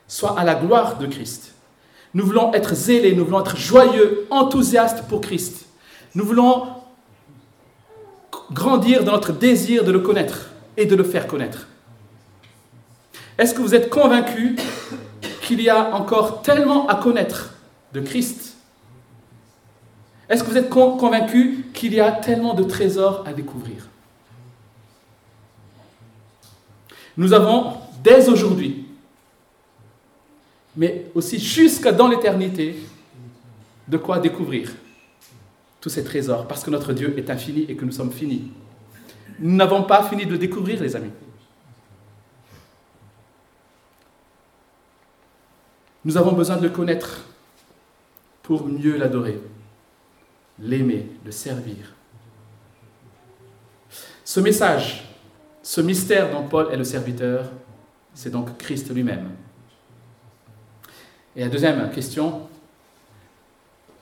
[0.09, 1.55] soit à la gloire de Christ.
[2.13, 5.67] Nous voulons être zélés, nous voulons être joyeux, enthousiastes pour Christ.
[6.15, 6.69] Nous voulons
[8.53, 11.69] grandir dans notre désir de le connaître et de le faire connaître.
[13.39, 14.61] Est-ce que vous êtes convaincus
[15.43, 17.55] qu'il y a encore tellement à connaître
[17.93, 18.57] de Christ?
[20.29, 23.89] Est-ce que vous êtes convaincus qu'il y a tellement de trésors à découvrir?
[27.17, 28.87] Nous avons dès aujourd'hui,
[30.77, 32.77] mais aussi jusqu'à dans l'éternité,
[33.89, 34.73] de quoi découvrir
[35.81, 38.51] tous ces trésors, parce que notre Dieu est infini et que nous sommes finis.
[39.39, 41.11] Nous n'avons pas fini de découvrir, les amis.
[46.05, 47.25] Nous avons besoin de le connaître
[48.43, 49.41] pour mieux l'adorer,
[50.59, 51.95] l'aimer, le servir.
[54.25, 55.05] Ce message,
[55.63, 57.51] ce mystère dont Paul est le serviteur,
[58.15, 59.31] c'est donc Christ lui-même.
[61.37, 62.49] Et la deuxième question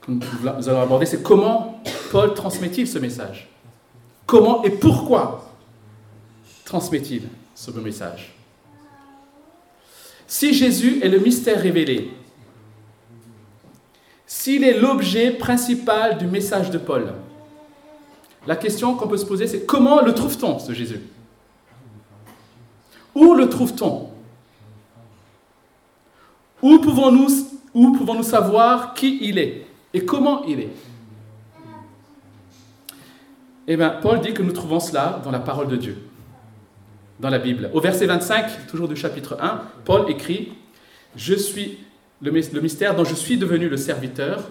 [0.09, 3.49] nous allons aborder, c'est comment Paul transmet-il ce message
[4.27, 5.51] Comment et pourquoi
[6.64, 7.23] transmet-il
[7.55, 8.35] ce message
[10.31, 12.11] si Jésus est le mystère révélé,
[14.27, 17.14] s'il est l'objet principal du message de Paul,
[18.47, 21.01] la question qu'on peut se poser, c'est comment le trouve-t-on, ce Jésus
[23.14, 24.11] Où le trouve-t-on
[26.61, 30.72] Où pouvons-nous où pouvons-nous savoir qui il est et comment il est?
[33.66, 36.09] Eh bien, Paul dit que nous trouvons cela dans la parole de Dieu
[37.20, 37.70] dans la Bible.
[37.72, 40.53] Au verset 25, toujours du chapitre 1, Paul écrit
[41.16, 41.79] Je suis
[42.20, 44.42] le mystère dont je suis devenu le serviteur,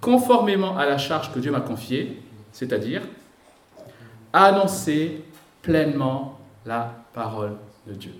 [0.00, 2.20] conformément à la charge que Dieu m'a confiée,
[2.52, 3.02] c'est-à-dire
[4.32, 5.24] annoncer
[5.62, 8.12] pleinement la parole de Dieu.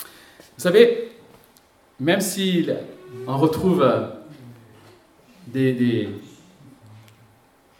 [0.00, 1.12] Vous savez,
[2.00, 2.68] même si
[3.26, 3.86] on retrouve
[5.46, 6.08] des, des,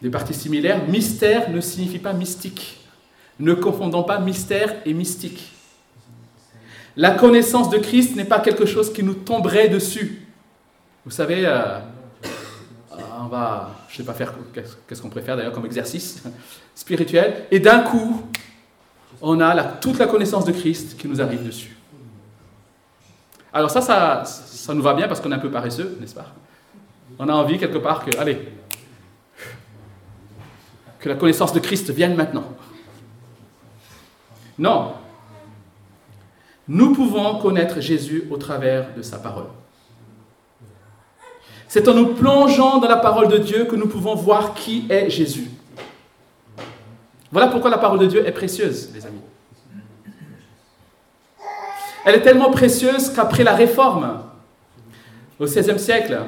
[0.02, 2.80] des parties similaires, mystère ne signifie pas mystique.
[3.40, 5.52] Ne confondons pas mystère et mystique.
[6.96, 10.26] La connaissance de Christ n'est pas quelque chose qui nous tomberait dessus.
[11.04, 11.78] Vous savez, euh,
[13.20, 16.22] on va, je ne sais pas faire, qu'est-ce qu'on préfère d'ailleurs comme exercice
[16.74, 18.22] spirituel, et d'un coup,
[19.20, 21.77] on a toute la connaissance de Christ qui nous arrive dessus.
[23.58, 26.26] Alors ça, ça, nous va bien parce qu'on est un peu paresseux, n'est-ce pas?
[27.18, 28.38] On a envie quelque part que, allez,
[31.00, 32.44] que la connaissance de Christ vienne maintenant.
[34.60, 34.92] Non.
[36.68, 39.46] Nous pouvons connaître Jésus au travers de sa parole.
[41.66, 45.10] C'est en nous plongeant dans la parole de Dieu que nous pouvons voir qui est
[45.10, 45.50] Jésus.
[47.32, 49.17] Voilà pourquoi la parole de Dieu est précieuse, les amis.
[52.08, 54.20] Elle est tellement précieuse qu'après la Réforme,
[55.38, 56.18] au XVIe siècle,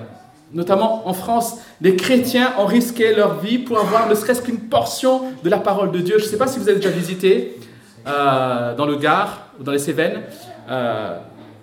[0.52, 5.22] notamment en France, les chrétiens ont risqué leur vie pour avoir ne serait-ce qu'une portion
[5.42, 6.18] de la parole de Dieu.
[6.18, 7.58] Je ne sais pas si vous avez déjà visité
[8.06, 10.20] euh, dans le Gard ou dans les Cévennes,
[10.68, 11.16] euh,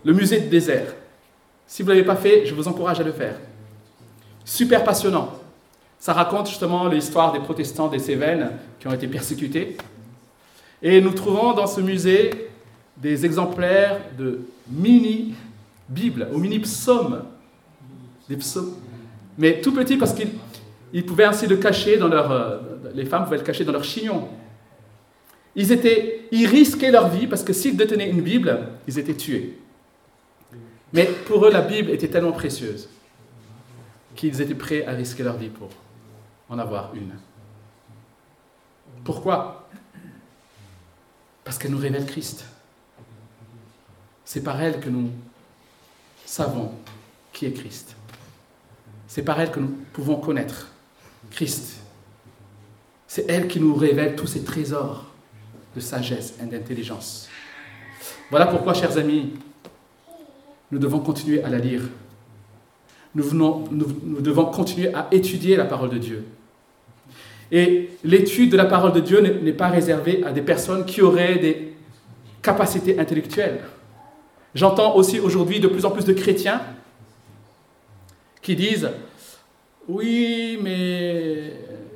[0.03, 0.95] le musée de désert.
[1.67, 3.35] Si vous ne l'avez pas fait, je vous encourage à le faire.
[4.43, 5.29] Super passionnant.
[5.99, 8.49] Ça raconte justement l'histoire des protestants des Cévennes
[8.79, 9.77] qui ont été persécutés.
[10.81, 12.46] Et nous trouvons dans ce musée
[13.01, 17.23] des exemplaires de mini-Bibles ou mini-psaumes.
[18.27, 18.75] Des psaumes.
[19.37, 22.31] Mais tout petits parce qu'ils pouvaient ainsi le cacher dans leur.
[22.31, 22.57] Euh,
[22.93, 24.27] les femmes pouvaient le cacher dans leur chignon.
[25.55, 29.57] Ils, étaient, ils risquaient leur vie parce que s'ils détenaient une Bible, ils étaient tués.
[30.93, 32.89] Mais pour eux, la Bible était tellement précieuse
[34.15, 35.69] qu'ils étaient prêts à risquer leur vie pour
[36.49, 37.11] en avoir une.
[39.03, 39.67] Pourquoi?
[41.43, 42.45] Parce qu'elle nous révèle Christ.
[44.27, 45.09] C'est par elle que nous
[46.25, 46.71] savons
[47.31, 47.95] qui est Christ.
[49.07, 50.67] C'est par elle que nous pouvons connaître
[51.31, 51.77] Christ.
[53.07, 55.05] C'est elle qui nous révèle tous ces trésors
[55.73, 57.29] de sagesse et d'intelligence.
[58.29, 59.31] Voilà pourquoi, chers amis,
[60.71, 61.83] nous devons continuer à la lire.
[63.15, 66.25] Nous, nous, devons continuer à étudier la parole de Dieu.
[67.49, 71.37] Et l'étude de la parole de Dieu n'est pas réservée à des personnes qui auraient
[71.37, 71.77] des
[72.41, 73.61] capacités intellectuelles.
[74.57, 76.61] J'entends aussi aujourd'hui de plus en plus de chrétiens
[78.41, 78.89] qui disent,
[79.87, 81.53] oui, mais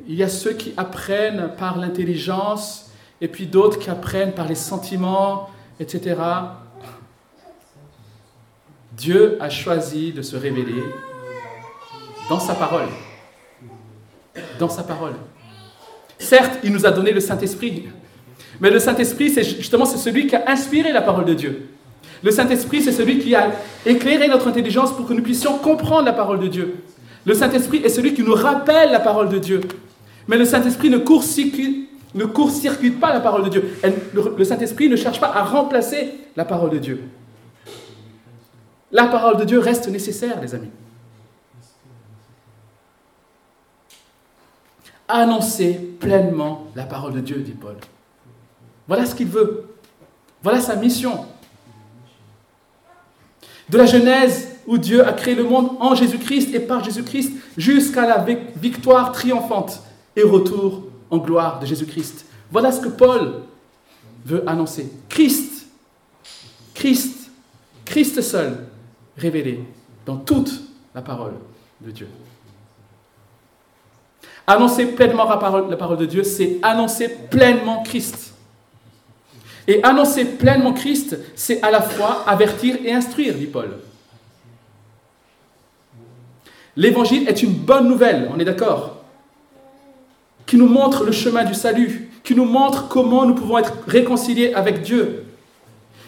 [0.08, 4.54] il y a ceux qui apprennent par l'intelligence et puis d'autres qui apprennent par les
[4.54, 6.18] sentiments, etc.
[8.96, 10.84] Dieu a choisi de se révéler
[12.30, 12.90] dans sa parole.
[14.60, 15.16] Dans sa parole.
[16.20, 17.88] Certes, il nous a donné le Saint-Esprit,
[18.60, 21.71] mais le Saint-Esprit, c'est justement celui qui a inspiré la parole de Dieu.
[22.24, 23.52] Le Saint-Esprit, c'est celui qui a
[23.86, 26.76] éclairé notre intelligence pour que nous puissions comprendre la parole de Dieu.
[27.26, 29.62] Le Saint-Esprit est celui qui nous rappelle la parole de Dieu.
[30.28, 33.76] Mais le Saint-Esprit ne court-circuite pas la parole de Dieu.
[34.14, 37.04] le Saint-Esprit ne cherche pas à remplacer la parole de Dieu.
[38.92, 40.70] La parole de Dieu reste nécessaire, les amis.
[45.08, 47.76] Annoncer pleinement la parole de Dieu, dit Paul.
[48.88, 49.66] Voilà ce qu'il veut.
[50.44, 51.26] Voilà sa mission.
[53.72, 58.06] De la Genèse où Dieu a créé le monde en Jésus-Christ et par Jésus-Christ jusqu'à
[58.06, 58.26] la
[58.58, 59.82] victoire triomphante
[60.16, 62.26] et retour en gloire de Jésus-Christ.
[62.52, 63.44] Voilà ce que Paul
[64.26, 64.92] veut annoncer.
[65.08, 65.68] Christ,
[66.74, 67.32] Christ,
[67.86, 68.68] Christ seul,
[69.18, 69.64] révélé
[70.06, 70.52] dans toute
[70.94, 71.36] la parole
[71.80, 72.10] de Dieu.
[74.46, 78.21] Annoncer pleinement la parole, la parole de Dieu, c'est annoncer pleinement Christ.
[79.68, 83.78] Et annoncer pleinement Christ, c'est à la fois avertir et instruire, dit Paul.
[86.76, 89.02] L'évangile est une bonne nouvelle, on est d'accord
[90.52, 94.54] qui nous montre le chemin du salut, qui nous montre comment nous pouvons être réconciliés
[94.54, 95.24] avec Dieu,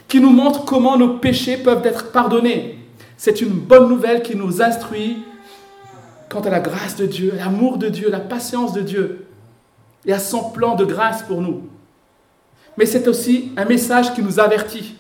[0.10, 2.78] qui nous montre comment nos péchés peuvent être pardonnés.
[3.16, 5.24] C'est une bonne nouvelle qui nous instruit
[6.28, 9.28] quant à la grâce de Dieu, l'amour de Dieu, la patience de Dieu
[10.06, 11.70] et à son plan de grâce pour nous.
[12.78, 14.96] Mais c'est aussi un message qui nous avertit.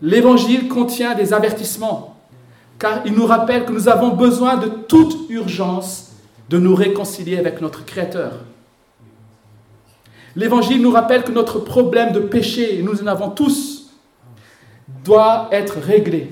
[0.00, 2.16] L'évangile contient des avertissements,
[2.78, 6.12] car il nous rappelle que nous avons besoin de toute urgence
[6.48, 8.32] de nous réconcilier avec notre Créateur.
[10.36, 13.90] L'Évangile nous rappelle que notre problème de péché, et nous en avons tous,
[15.02, 16.30] doit être réglé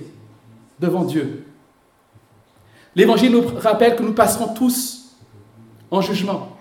[0.78, 1.46] devant Dieu.
[2.94, 5.16] L'Évangile nous rappelle que nous passerons tous
[5.90, 6.53] en jugement.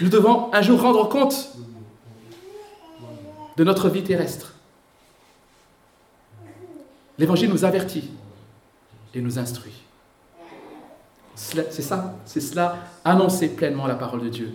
[0.00, 1.50] Nous devons un jour rendre compte
[3.56, 4.54] de notre vie terrestre.
[7.18, 8.10] L'Évangile nous avertit
[9.14, 9.82] et nous instruit.
[11.34, 14.50] C'est ça, c'est cela, annoncer pleinement la parole de Dieu.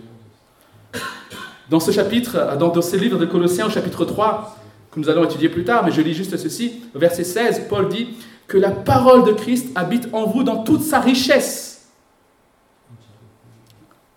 [1.68, 4.56] Dans ce chapitre, dans, ce livre de Colossiens, au chapitre 3,
[4.90, 8.08] que nous allons étudier plus tard, mais je lis juste ceci, verset 16, Paul dit
[8.46, 11.67] que la parole de Christ habite en vous dans toute sa richesse.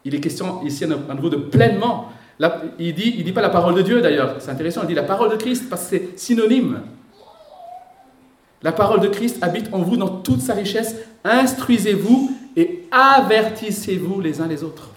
[0.04, 2.12] Il est question ici à nouveau de pleinement.
[2.80, 5.04] il dit, il dit pas la parole de Dieu d'ailleurs, c'est intéressant, il dit la
[5.04, 6.82] parole de Christ parce que c'est synonyme.
[8.64, 10.96] La parole de Christ habite en vous dans toute sa richesse.
[11.24, 14.90] Instruisez-vous et avertissez-vous les uns les autres.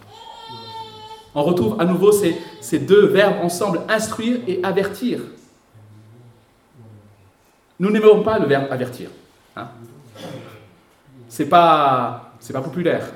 [1.35, 5.21] On retrouve à nouveau ces, ces deux verbes ensemble, instruire et avertir.
[7.79, 9.11] Nous n'aimons pas le verbe avertir.
[9.57, 9.69] Hein.
[11.29, 13.09] C'est pas, c'est pas populaire.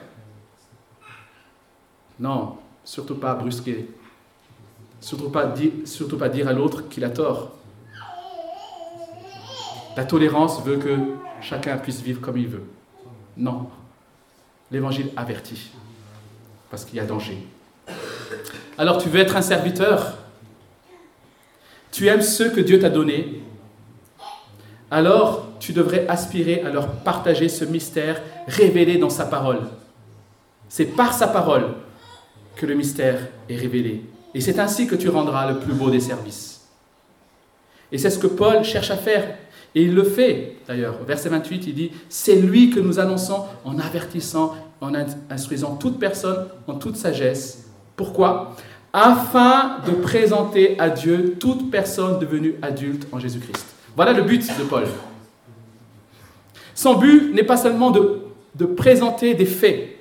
[2.19, 3.89] Non, surtout pas brusquer.
[5.01, 7.53] Surtout pas, dire, à l'autre qu'il a tort.
[9.97, 10.97] La tolérance veut que
[11.41, 12.65] chacun puisse vivre comme il veut.
[13.37, 13.69] Non.
[14.71, 15.71] L'évangile avertit.
[16.71, 17.47] Parce qu'il y a danger.
[18.77, 20.15] Alors tu veux être un serviteur?
[21.91, 23.43] Tu aimes ceux que Dieu t'a donnés?
[24.91, 29.61] Alors tu devrais aspirer à leur partager ce mystère révélé dans sa parole.
[30.69, 31.75] C'est par sa parole
[32.59, 34.03] que le mystère est révélé.
[34.35, 36.67] Et c'est ainsi que tu rendras le plus beau des services.
[37.91, 39.39] Et c'est ce que Paul cherche à faire.
[39.75, 40.99] Et il le fait, d'ailleurs.
[41.07, 44.93] Verset 28, il dit, c'est lui que nous annonçons en avertissant, en
[45.31, 47.71] instruisant toute personne en toute sagesse.
[47.97, 48.57] Pourquoi?
[48.93, 53.67] Afin de présenter à Dieu toute personne devenue adulte en Jésus-Christ.
[53.95, 54.85] Voilà le but de Paul.
[56.75, 58.21] Son but n'est pas seulement de,
[58.57, 59.98] de présenter des faits.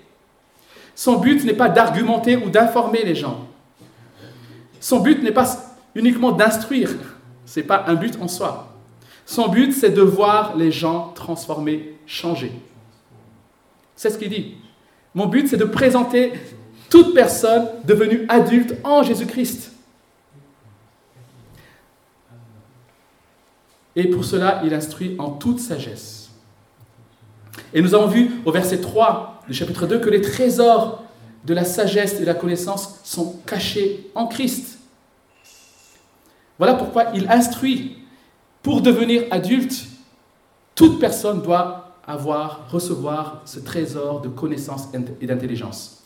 [0.98, 3.48] Son but n'est pas d'argumenter ou d'informer les gens.
[4.80, 5.46] Son but n'est pas
[5.94, 6.90] uniquement d'instruire.
[7.46, 8.76] Ce n'est pas un but en soi.
[9.24, 12.52] Son but, c'est de voir les gens transformés, changer.
[13.96, 14.56] C'est ce qu'il dit.
[15.14, 16.34] Mon but, c'est de présenter
[16.90, 19.74] toute personne devenue adulte en Jésus-Christ.
[23.96, 26.32] Et pour cela, il instruit en toute sagesse.
[27.72, 31.04] Et nous avons vu au verset 3 du chapitre 2 que les trésors
[31.46, 34.80] de la sagesse et de la connaissance sont cachés en Christ.
[36.58, 37.98] Voilà pourquoi il instruit.
[38.64, 39.86] Pour devenir adulte,
[40.76, 44.90] toute personne doit avoir, recevoir ce trésor de connaissance
[45.22, 46.04] et d'intelligence.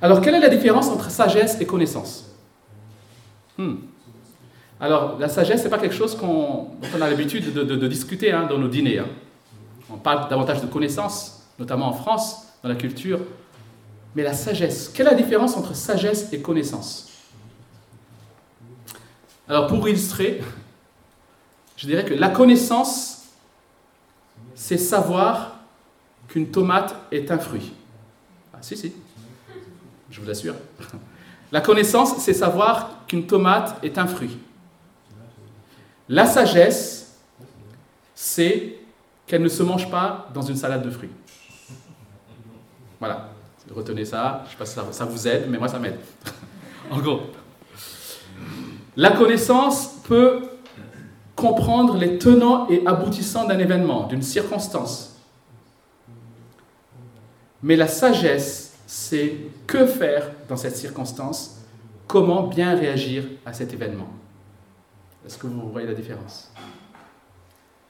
[0.00, 2.30] Alors, quelle est la différence entre sagesse et connaissance?
[3.56, 3.74] Hmm.
[4.80, 6.26] Alors, la sagesse, ce n'est pas quelque chose qu'on,
[6.80, 8.98] dont on a l'habitude de, discuter hein, dans nos dîners.
[8.98, 9.08] Hein.
[9.92, 13.20] On parle davantage de connaissance, notamment en France, dans la culture.
[14.14, 17.10] Mais la sagesse, quelle est la différence entre sagesse et connaissance?
[19.48, 20.40] Alors pour illustrer,
[21.76, 23.24] je dirais que la connaissance,
[24.54, 25.56] c'est savoir
[26.28, 27.72] qu'une tomate est un fruit.
[28.54, 28.92] Ah si, si,
[30.10, 30.54] je vous assure.
[31.50, 34.38] La connaissance, c'est savoir qu'une tomate est un fruit.
[36.08, 37.18] La sagesse,
[38.14, 38.76] c'est
[39.26, 41.10] qu'elle ne se mange pas dans une salade de fruits.
[43.02, 43.30] Voilà,
[43.74, 45.98] retenez ça, je ne sais pas si ça, vous aide, mais moi ça m'aide.
[46.90, 47.22] en gros,
[48.94, 50.42] la connaissance peut
[51.34, 55.16] comprendre les tenants et aboutissants d'un événement, d'une circonstance.
[57.60, 59.34] Mais la sagesse, c'est
[59.66, 61.58] que faire dans cette circonstance,
[62.06, 64.10] comment bien réagir à cet événement.
[65.26, 66.52] Est-ce que vous voyez la différence?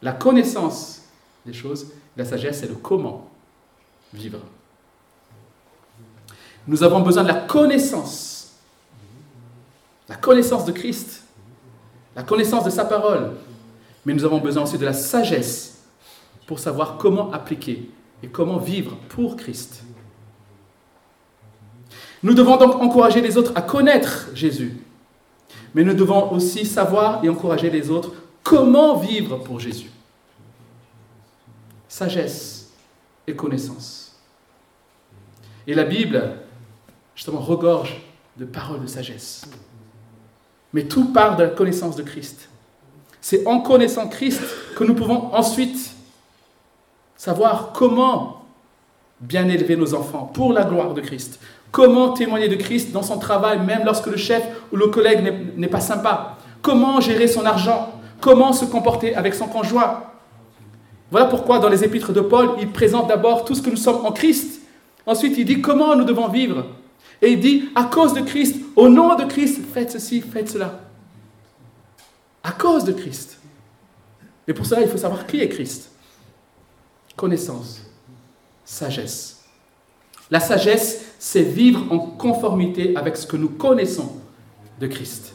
[0.00, 1.02] La connaissance
[1.44, 3.28] des choses, la sagesse, c'est le comment
[4.14, 4.38] vivre.
[6.66, 8.52] Nous avons besoin de la connaissance,
[10.08, 11.24] la connaissance de Christ,
[12.14, 13.32] la connaissance de sa parole,
[14.04, 15.84] mais nous avons besoin aussi de la sagesse
[16.46, 17.90] pour savoir comment appliquer
[18.22, 19.82] et comment vivre pour Christ.
[22.22, 24.76] Nous devons donc encourager les autres à connaître Jésus,
[25.74, 28.12] mais nous devons aussi savoir et encourager les autres
[28.44, 29.90] comment vivre pour Jésus.
[31.88, 32.70] Sagesse
[33.26, 34.16] et connaissance.
[35.66, 36.41] Et la Bible
[37.14, 38.00] justement, regorge
[38.36, 39.44] de paroles de sagesse.
[40.72, 42.48] Mais tout part de la connaissance de Christ.
[43.20, 44.42] C'est en connaissant Christ
[44.76, 45.94] que nous pouvons ensuite
[47.16, 48.42] savoir comment
[49.20, 51.38] bien élever nos enfants pour la gloire de Christ.
[51.70, 55.68] Comment témoigner de Christ dans son travail, même lorsque le chef ou le collègue n'est
[55.68, 56.36] pas sympa.
[56.60, 57.92] Comment gérer son argent.
[58.20, 60.04] Comment se comporter avec son conjoint.
[61.10, 64.04] Voilà pourquoi dans les épîtres de Paul, il présente d'abord tout ce que nous sommes
[64.04, 64.62] en Christ.
[65.06, 66.64] Ensuite, il dit comment nous devons vivre.
[67.22, 70.80] Et il dit, à cause de Christ, au nom de Christ, faites ceci, faites cela.
[72.42, 73.38] À cause de Christ.
[74.48, 75.92] Et pour cela, il faut savoir qui est Christ.
[77.14, 77.82] Connaissance,
[78.64, 79.44] sagesse.
[80.30, 84.16] La sagesse, c'est vivre en conformité avec ce que nous connaissons
[84.80, 85.32] de Christ.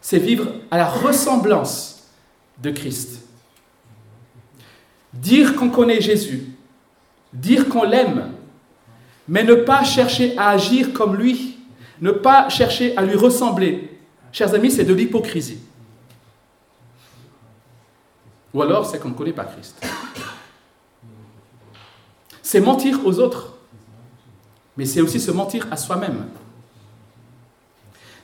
[0.00, 2.04] C'est vivre à la ressemblance
[2.62, 3.22] de Christ.
[5.12, 6.44] Dire qu'on connaît Jésus,
[7.32, 8.35] dire qu'on l'aime,
[9.28, 11.58] mais ne pas chercher à agir comme lui,
[12.00, 13.98] ne pas chercher à lui ressembler.
[14.32, 15.58] Chers amis, c'est de l'hypocrisie.
[18.52, 19.84] Ou alors, c'est qu'on ne connaît pas Christ.
[22.42, 23.54] C'est mentir aux autres,
[24.76, 26.26] mais c'est aussi se mentir à soi-même.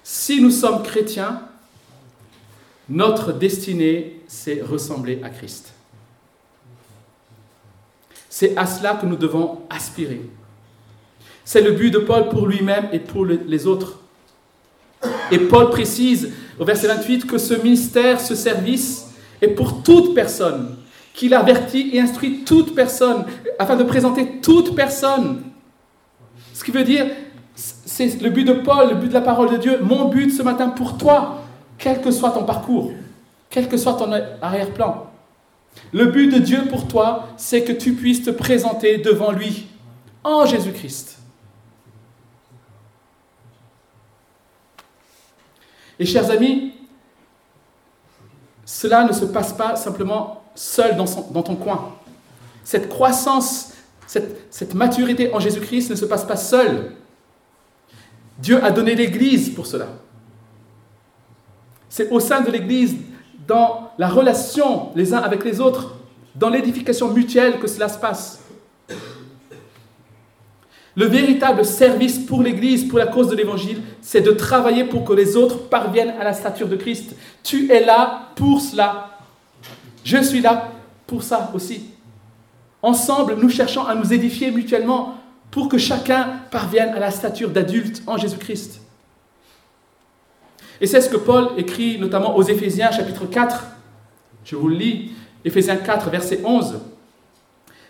[0.04, 1.42] Si nous sommes chrétiens,
[2.88, 5.72] notre destinée, c'est ressembler à Christ.
[8.28, 10.22] C'est à cela que nous devons aspirer.
[11.44, 13.98] C'est le but de Paul pour lui-même et pour les autres.
[15.30, 19.08] Et Paul précise au verset 28 que ce ministère, ce service
[19.40, 20.76] est pour toute personne,
[21.12, 23.24] qu'il avertit et instruit toute personne,
[23.58, 25.42] afin de présenter toute personne.
[26.54, 27.06] Ce qui veut dire,
[27.54, 30.42] c'est le but de Paul, le but de la parole de Dieu, mon but ce
[30.42, 31.42] matin pour toi,
[31.78, 32.92] quel que soit ton parcours,
[33.50, 35.10] quel que soit ton arrière-plan.
[35.92, 39.66] Le but de Dieu pour toi, c'est que tu puisses te présenter devant lui
[40.22, 41.18] en Jésus-Christ.
[46.02, 46.72] Et chers amis,
[48.64, 51.94] cela ne se passe pas simplement seul dans, ton coin.
[52.64, 53.74] Cette croissance,
[54.08, 56.90] cette, cette maturité en Jésus-Christ ne se passe pas seul.
[58.40, 59.86] Dieu a donné l'Église pour cela.
[61.88, 62.96] C'est au sein de l'Église,
[63.46, 65.94] dans la relation les uns avec les autres,
[66.34, 68.41] dans l'édification mutuelle que cela se passe.
[70.94, 75.14] Le véritable service pour l'Église, pour la cause de l'Évangile, c'est de travailler pour que
[75.14, 77.16] les autres parviennent à la stature de Christ.
[77.42, 79.18] Tu es là pour cela.
[80.04, 80.70] Je suis là
[81.06, 81.84] pour ça aussi.
[82.82, 85.18] Ensemble, nous cherchons à nous édifier mutuellement
[85.50, 88.80] pour que chacun parvienne à la stature d'adulte en Jésus-Christ.
[90.80, 93.66] Et c'est ce que Paul écrit notamment aux Éphésiens chapitre 4.
[94.44, 95.12] Je vous le lis,
[95.44, 96.80] Éphésiens 4, verset 11.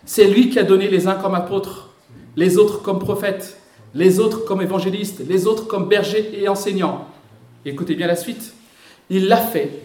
[0.05, 1.89] C'est lui qui a donné les uns comme apôtres,
[2.35, 3.57] les autres comme prophètes,
[3.93, 7.07] les autres comme évangélistes, les autres comme bergers et enseignants.
[7.65, 8.53] écoutez bien la suite.
[9.09, 9.81] Il l'a fait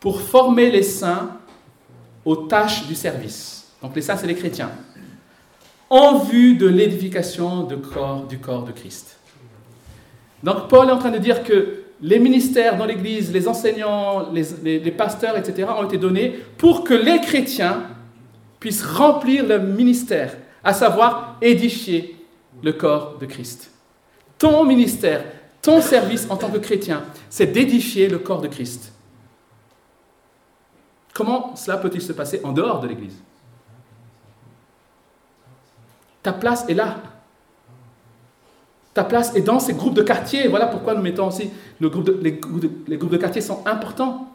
[0.00, 1.36] pour former les saints
[2.24, 3.72] aux tâches du service.
[3.82, 4.70] Donc les saints, c'est les chrétiens.
[5.90, 9.18] En vue de l'édification du corps, de Christ.
[10.42, 14.78] Donc Paul est en train de dire que les ministères dans l'Église, les enseignants, les,
[14.78, 17.84] les, pasteurs, etc., ont été donnés pour que les chrétiens
[18.60, 22.16] puissent remplir le ministère, à savoir édifier
[22.62, 23.70] le corps de Christ.
[24.38, 25.24] Ton ministère,
[25.62, 28.92] ton service en tant que chrétien, c'est d'édifier le corps de Christ.
[31.14, 33.16] Comment cela peut-il se passer en dehors de l'Église?
[36.22, 36.96] Ta place est là.
[38.94, 40.48] Ta place est dans ces groupes de quartier.
[40.48, 41.50] Voilà pourquoi nous mettons aussi
[41.80, 44.32] les, groupes de, les groupes de quartier sont importants.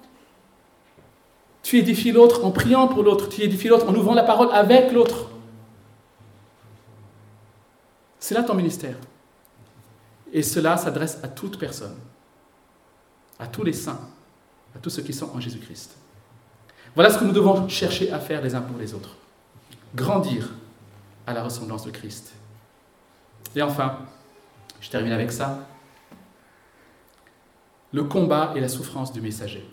[1.63, 3.29] Tu édifies l'autre en priant pour l'autre.
[3.29, 5.29] Tu édifies l'autre en ouvrant la parole avec l'autre.
[8.23, 8.95] C'est là ton ministère.
[10.31, 11.97] Et cela s'adresse à toute personne,
[13.37, 13.99] à tous les saints,
[14.73, 15.97] à tous ceux qui sont en Jésus-Christ.
[16.95, 19.17] Voilà ce que nous devons chercher à faire les uns pour les autres.
[19.93, 20.53] Grandir
[21.27, 22.31] à la ressemblance de Christ.
[23.57, 23.99] Et enfin,
[24.79, 25.67] je termine avec ça,
[27.91, 29.69] le combat et la souffrance du messager.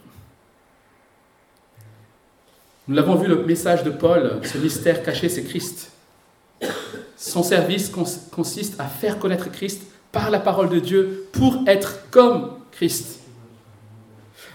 [2.89, 5.93] Nous l'avons vu, le message de Paul, ce mystère caché, c'est Christ.
[7.21, 7.93] Son service
[8.33, 13.21] consiste à faire connaître Christ par la parole de Dieu pour être comme Christ.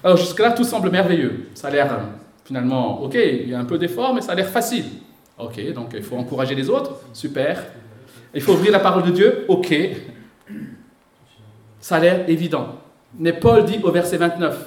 [0.03, 1.47] Alors jusque-là, tout semble merveilleux.
[1.53, 1.97] Ça a l'air euh,
[2.43, 4.86] finalement, ok, il y a un peu d'effort, mais ça a l'air facile.
[5.38, 7.63] Ok, donc il faut encourager les autres, super.
[8.34, 9.76] Il faut ouvrir la parole de Dieu, ok.
[11.80, 12.80] Ça a l'air évident.
[13.20, 14.57] Mais Paul dit au verset 29,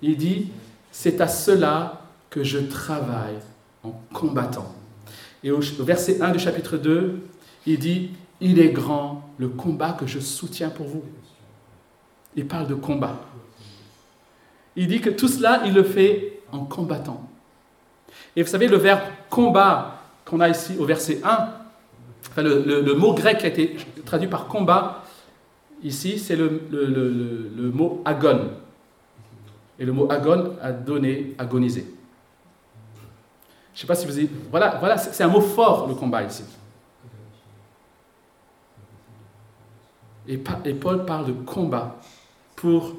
[0.00, 0.52] il dit,
[0.92, 3.34] c'est à cela que je travaille
[3.82, 4.76] en combattant.
[5.46, 7.20] Et au, verset 1 du chapitre 2,
[7.66, 11.04] il dit, il est grand le combat que je soutiens pour vous.
[12.34, 13.20] Il parle de combat.
[14.74, 17.30] Il dit que tout cela, il le fait en combattant.
[18.34, 21.48] Et vous savez, le verbe combat qu'on a ici au verset 1,
[22.28, 25.04] enfin le, mot grec qui a été traduit par combat,
[25.80, 28.50] ici, c'est le, le, mot agon.
[29.78, 31.86] Et le mot agon a donné agoniser.
[33.76, 34.30] Je ne sais pas si vous avez...
[34.50, 36.44] Voilà, voilà c'est un mot fort, le combat ici.
[40.26, 42.00] Et, et Paul parle de combat
[42.56, 42.94] pour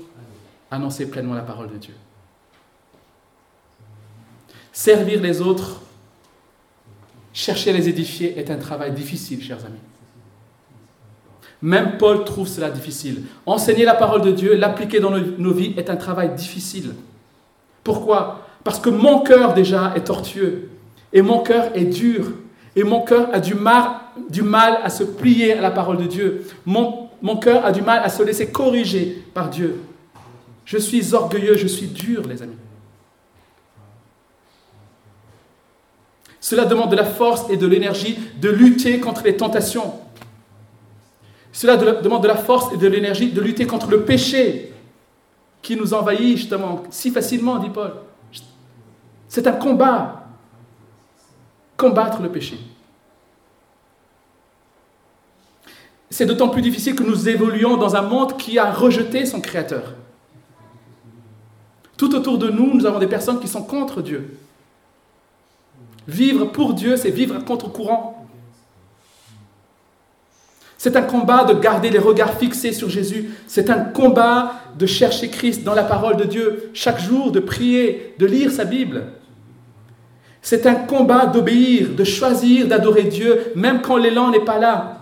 [0.69, 1.95] annoncer pleinement la parole de Dieu.
[4.71, 5.81] Servir les autres,
[7.33, 9.79] chercher à les édifier est un travail difficile, chers amis.
[11.59, 13.23] Même Paul trouve cela difficile.
[13.47, 16.93] Enseigner la parole de Dieu, l'appliquer dans nos vies est un travail difficile.
[17.83, 18.46] Pourquoi?
[18.67, 20.67] Parce que mon cœur déjà est tortueux,
[21.13, 22.33] et mon cœur est dur,
[22.75, 23.91] et mon cœur a du mal,
[24.29, 26.45] du mal à se plier à la parole de Dieu.
[26.65, 29.79] Mon, mon cœur a du mal à se laisser corriger par Dieu.
[30.65, 32.57] Je suis orgueilleux, je suis dur, les amis.
[36.41, 39.93] Cela demande de la force et de l'énergie de lutter contre les tentations.
[41.53, 44.73] Cela demande de la force et de l'énergie de lutter contre le péché
[45.61, 47.93] qui nous envahit justement si facilement, dit Paul.
[49.37, 50.23] C'est un combat.
[51.77, 52.57] Combattre le péché.
[56.09, 59.93] C'est d'autant plus difficile que nous évoluons dans un monde qui a rejeté son Créateur.
[61.97, 64.39] Tout autour de nous, nous avons des personnes qui sont contre Dieu.
[66.07, 68.27] Vivre pour Dieu, c'est vivre contre courant.
[70.79, 73.29] C'est un combat de garder les regards fixés sur Jésus.
[73.45, 78.15] C'est un combat de chercher Christ dans la parole de Dieu chaque jour, de prier,
[78.17, 79.11] de lire sa Bible.
[80.49, 85.01] C'est un combat d'obéir, de choisir, d'adorer Dieu, même quand l'élan n'est pas là.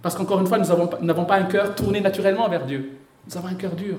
[0.00, 2.92] Parce qu'encore une fois, nous n'avons pas un cœur tourné naturellement vers Dieu.
[3.26, 3.96] Nous avons un cœur dur.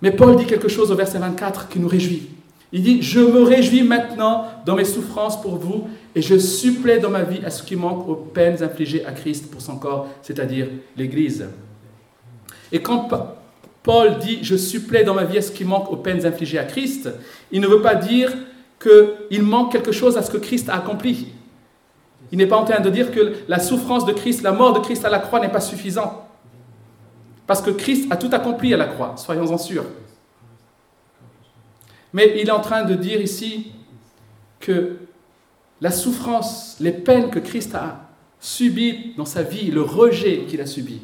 [0.00, 2.30] Mais Paul dit quelque chose au verset 24 qui nous réjouit.
[2.70, 7.10] Il dit, je me réjouis maintenant dans mes souffrances pour vous et je supplée dans
[7.10, 10.68] ma vie à ce qui manque aux peines infligées à Christ pour son corps, c'est-à-dire
[10.96, 11.44] l'Église.
[12.70, 13.08] Et quand
[13.82, 16.64] Paul dit, je supplée dans ma vie à ce qui manque aux peines infligées à
[16.64, 17.10] Christ,
[17.50, 18.32] il ne veut pas dire
[18.80, 21.28] qu'il manque quelque chose à ce que Christ a accompli.
[22.30, 24.80] Il n'est pas en train de dire que la souffrance de Christ, la mort de
[24.80, 26.12] Christ à la croix n'est pas suffisante.
[27.46, 29.84] Parce que Christ a tout accompli à la croix, soyons-en sûrs.
[32.12, 33.72] Mais il est en train de dire ici
[34.60, 34.96] que
[35.80, 38.08] la souffrance, les peines que Christ a
[38.40, 41.00] subies dans sa vie, le rejet qu'il a subi,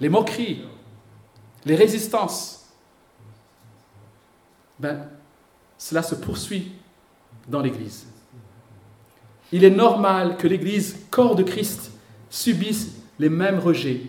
[0.00, 0.64] les moqueries,
[1.64, 2.66] les résistances,
[4.78, 5.08] ben,
[5.76, 6.72] cela se poursuit
[7.48, 8.06] dans l'Église.
[9.52, 11.90] Il est normal que l'Église, corps de Christ,
[12.30, 14.02] subisse les mêmes rejets,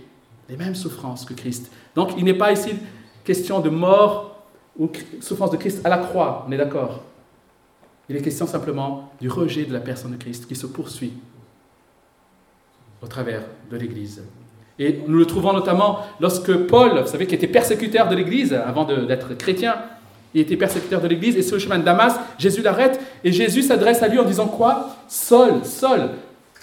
[0.50, 1.72] les mêmes souffrances que Christ.
[1.96, 2.72] Donc il n'est pas ici
[3.24, 4.44] question de mort
[4.78, 4.90] ou
[5.22, 7.04] souffrance de Christ à la croix, on est d'accord.
[8.08, 11.14] Il est question simplement du rejet de la personne de Christ qui se poursuit
[13.02, 14.24] au travers de l'Église.
[14.80, 18.86] Et nous le trouvons notamment lorsque Paul, vous savez, qui était persécuteur de l'Église avant
[18.86, 19.76] d'être chrétien,
[20.34, 21.36] il était persécuteur de l'Église.
[21.36, 24.48] Et sur le chemin de Damas, Jésus l'arrête et Jésus s'adresse à lui en disant
[24.48, 24.96] quoi?
[25.08, 26.12] Saul, Saul,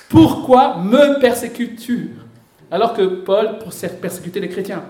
[0.09, 2.13] pourquoi me persécutes-tu?
[2.71, 4.83] Alors que Paul, pour persécuter les chrétiens,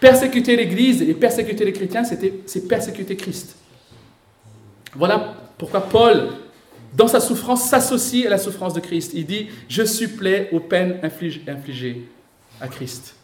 [0.00, 3.56] persécuter l'Église et persécuter les chrétiens, c'est persécuter Christ.
[4.94, 6.28] Voilà pourquoi Paul,
[6.94, 9.12] dans sa souffrance, s'associe à la souffrance de Christ.
[9.14, 12.08] Il dit, je supplée aux peines infligées
[12.60, 13.16] à Christ.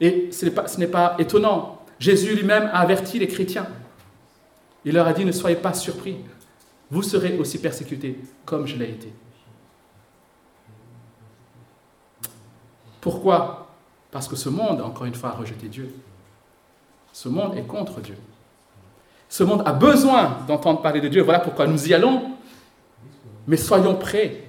[0.00, 3.66] Et ce n'est pas étonnant Jésus lui-même a averti les chrétiens.
[4.84, 6.16] Il leur a dit, ne soyez pas surpris,
[6.90, 9.12] vous serez aussi persécutés comme je l'ai été.
[13.00, 13.74] Pourquoi?
[14.10, 15.94] Parce que ce monde, encore une fois, a rejeté Dieu.
[17.12, 18.16] Ce monde est contre Dieu.
[19.34, 21.20] Ce monde a besoin d'entendre parler de Dieu.
[21.20, 22.36] Voilà pourquoi nous y allons.
[23.48, 24.48] Mais soyons prêts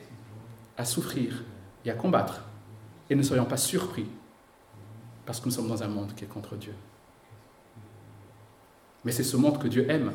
[0.78, 1.44] à souffrir
[1.84, 2.42] et à combattre.
[3.10, 4.06] Et ne soyons pas surpris
[5.26, 6.76] parce que nous sommes dans un monde qui est contre Dieu.
[9.04, 10.12] Mais c'est ce monde que Dieu aime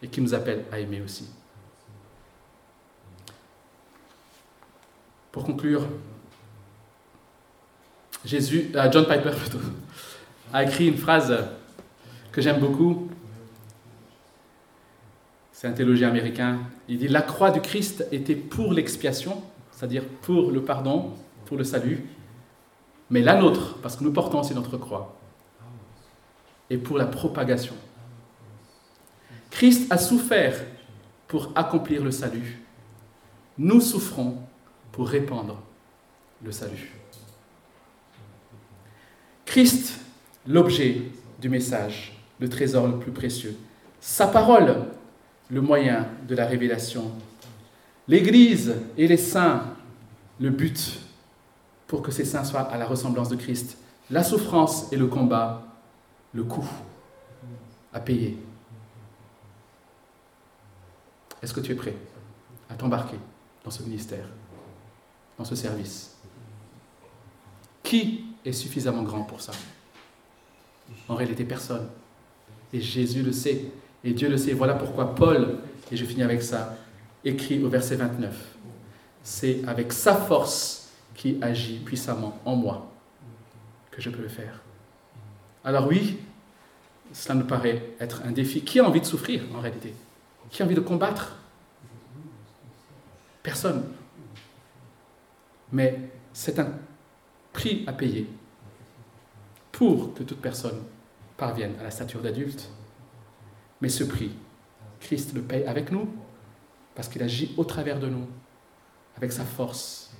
[0.00, 1.28] et qui nous appelle à aimer aussi.
[5.32, 5.84] Pour conclure,
[8.24, 9.32] Jésus, euh, John Piper
[10.52, 11.36] a écrit une phrase
[12.30, 13.10] que j'aime beaucoup.
[15.62, 16.58] C'est un théologien américain.
[16.88, 19.40] Il dit La croix du Christ était pour l'expiation,
[19.70, 21.12] c'est-à-dire pour le pardon,
[21.44, 22.04] pour le salut,
[23.10, 25.14] mais la nôtre, parce que nous portons aussi notre croix,
[26.68, 27.76] et pour la propagation.
[29.52, 30.60] Christ a souffert
[31.28, 32.60] pour accomplir le salut.
[33.56, 34.38] Nous souffrons
[34.90, 35.62] pour répandre
[36.44, 36.92] le salut.
[39.44, 40.00] Christ,
[40.44, 41.02] l'objet
[41.40, 43.56] du message, le trésor le plus précieux.
[44.00, 44.88] Sa parole,
[45.52, 47.12] le moyen de la révélation.
[48.08, 49.64] L'Église et les saints,
[50.40, 50.98] le but
[51.86, 53.76] pour que ces saints soient à la ressemblance de Christ.
[54.10, 55.62] La souffrance et le combat,
[56.32, 56.66] le coût
[57.92, 58.38] à payer.
[61.42, 61.96] Est-ce que tu es prêt
[62.70, 63.18] à t'embarquer
[63.62, 64.24] dans ce ministère,
[65.36, 66.16] dans ce service?
[67.82, 69.52] Qui est suffisamment grand pour ça?
[71.10, 71.88] En réalité, personne.
[72.72, 73.66] Et Jésus le sait,
[74.04, 74.52] et Dieu le sait.
[74.52, 75.58] Voilà pourquoi Paul,
[75.90, 76.76] et je finis avec ça,
[77.24, 78.56] écrit au verset 29,
[79.22, 82.90] c'est avec sa force qui agit puissamment en moi
[83.90, 84.60] que je peux le faire.
[85.64, 86.18] Alors oui,
[87.12, 88.62] cela nous paraît être un défi.
[88.62, 89.94] Qui a envie de souffrir en réalité?
[90.50, 91.36] Qui a envie de combattre?
[93.42, 93.84] Personne.
[95.70, 95.98] Mais
[96.32, 96.72] c'est un
[97.52, 98.26] prix à payer
[99.70, 100.82] pour que toute personne
[101.36, 102.68] parvienne à la stature d'adulte.
[103.82, 104.30] Mais ce prix,
[105.00, 106.08] Christ le paye avec nous,
[106.94, 108.26] parce qu'il agit au travers de nous,
[109.16, 110.12] avec sa force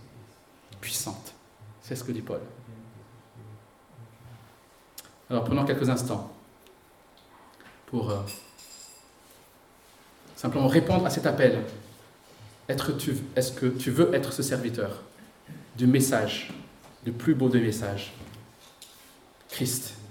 [0.80, 1.32] puissante.
[1.80, 2.40] C'est ce que dit Paul.
[5.30, 6.30] Alors prenons quelques instants
[7.86, 8.18] pour euh,
[10.36, 11.62] simplement répondre à cet appel.
[12.68, 15.02] Est-ce que tu veux être ce serviteur
[15.76, 16.52] du message,
[17.04, 18.12] du plus beau des messages
[19.48, 20.01] Christ.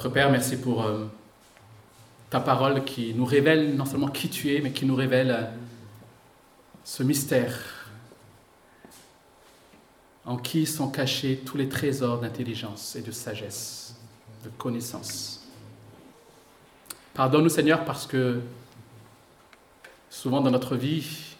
[0.00, 1.04] Notre Père, merci pour euh,
[2.30, 5.42] ta parole qui nous révèle non seulement qui tu es, mais qui nous révèle euh,
[6.84, 7.54] ce mystère
[10.24, 13.94] en qui sont cachés tous les trésors d'intelligence et de sagesse,
[14.42, 15.46] de connaissance.
[17.12, 18.40] Pardonne-nous Seigneur parce que
[20.08, 21.36] souvent dans notre vie,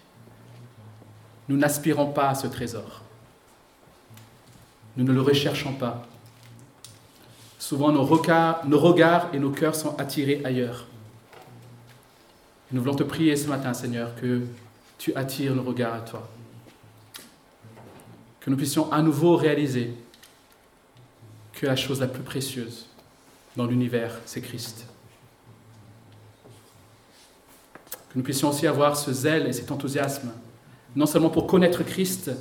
[1.48, 3.00] nous n'aspirons pas à ce trésor.
[4.98, 6.06] Nous ne le recherchons pas.
[7.70, 10.88] Souvent nos regards, et nos cœurs sont attirés ailleurs.
[12.72, 14.42] nous voulons te prier ce matin Seigneur que
[14.98, 16.28] tu attires nos regards à toi
[18.40, 19.92] que nous puissions à nouveau réaliser
[21.52, 22.86] que la chose la plus précieuse
[23.54, 24.84] dans l'univers, c'est Christ.
[28.08, 30.32] Que nous puissions aussi avoir ce zèle et cet enthousiasme,
[30.96, 32.32] non seulement pour connaître Christ,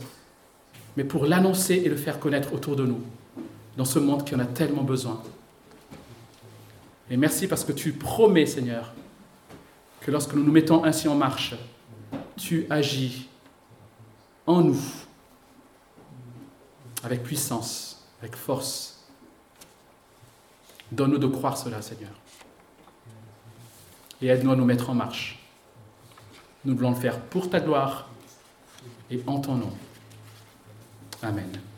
[0.98, 3.04] mais pour l'annoncer et le faire connaître autour de nous,
[3.80, 5.24] dans ce monde qui en a tellement besoin.
[7.10, 8.92] Et merci parce que tu promets, Seigneur,
[10.02, 11.56] que lorsque nous nous mettons ainsi en marche,
[12.36, 13.30] tu agis
[14.46, 14.82] en nous
[17.04, 19.00] avec puissance, avec force.
[20.92, 22.12] Donne-nous de croire cela, Seigneur.
[24.22, 25.40] Et aide-nous à nous mettre en marche.
[26.66, 28.10] Nous voulons le faire pour ta gloire
[29.10, 29.72] et en ton nom.
[31.24, 31.69] Amen.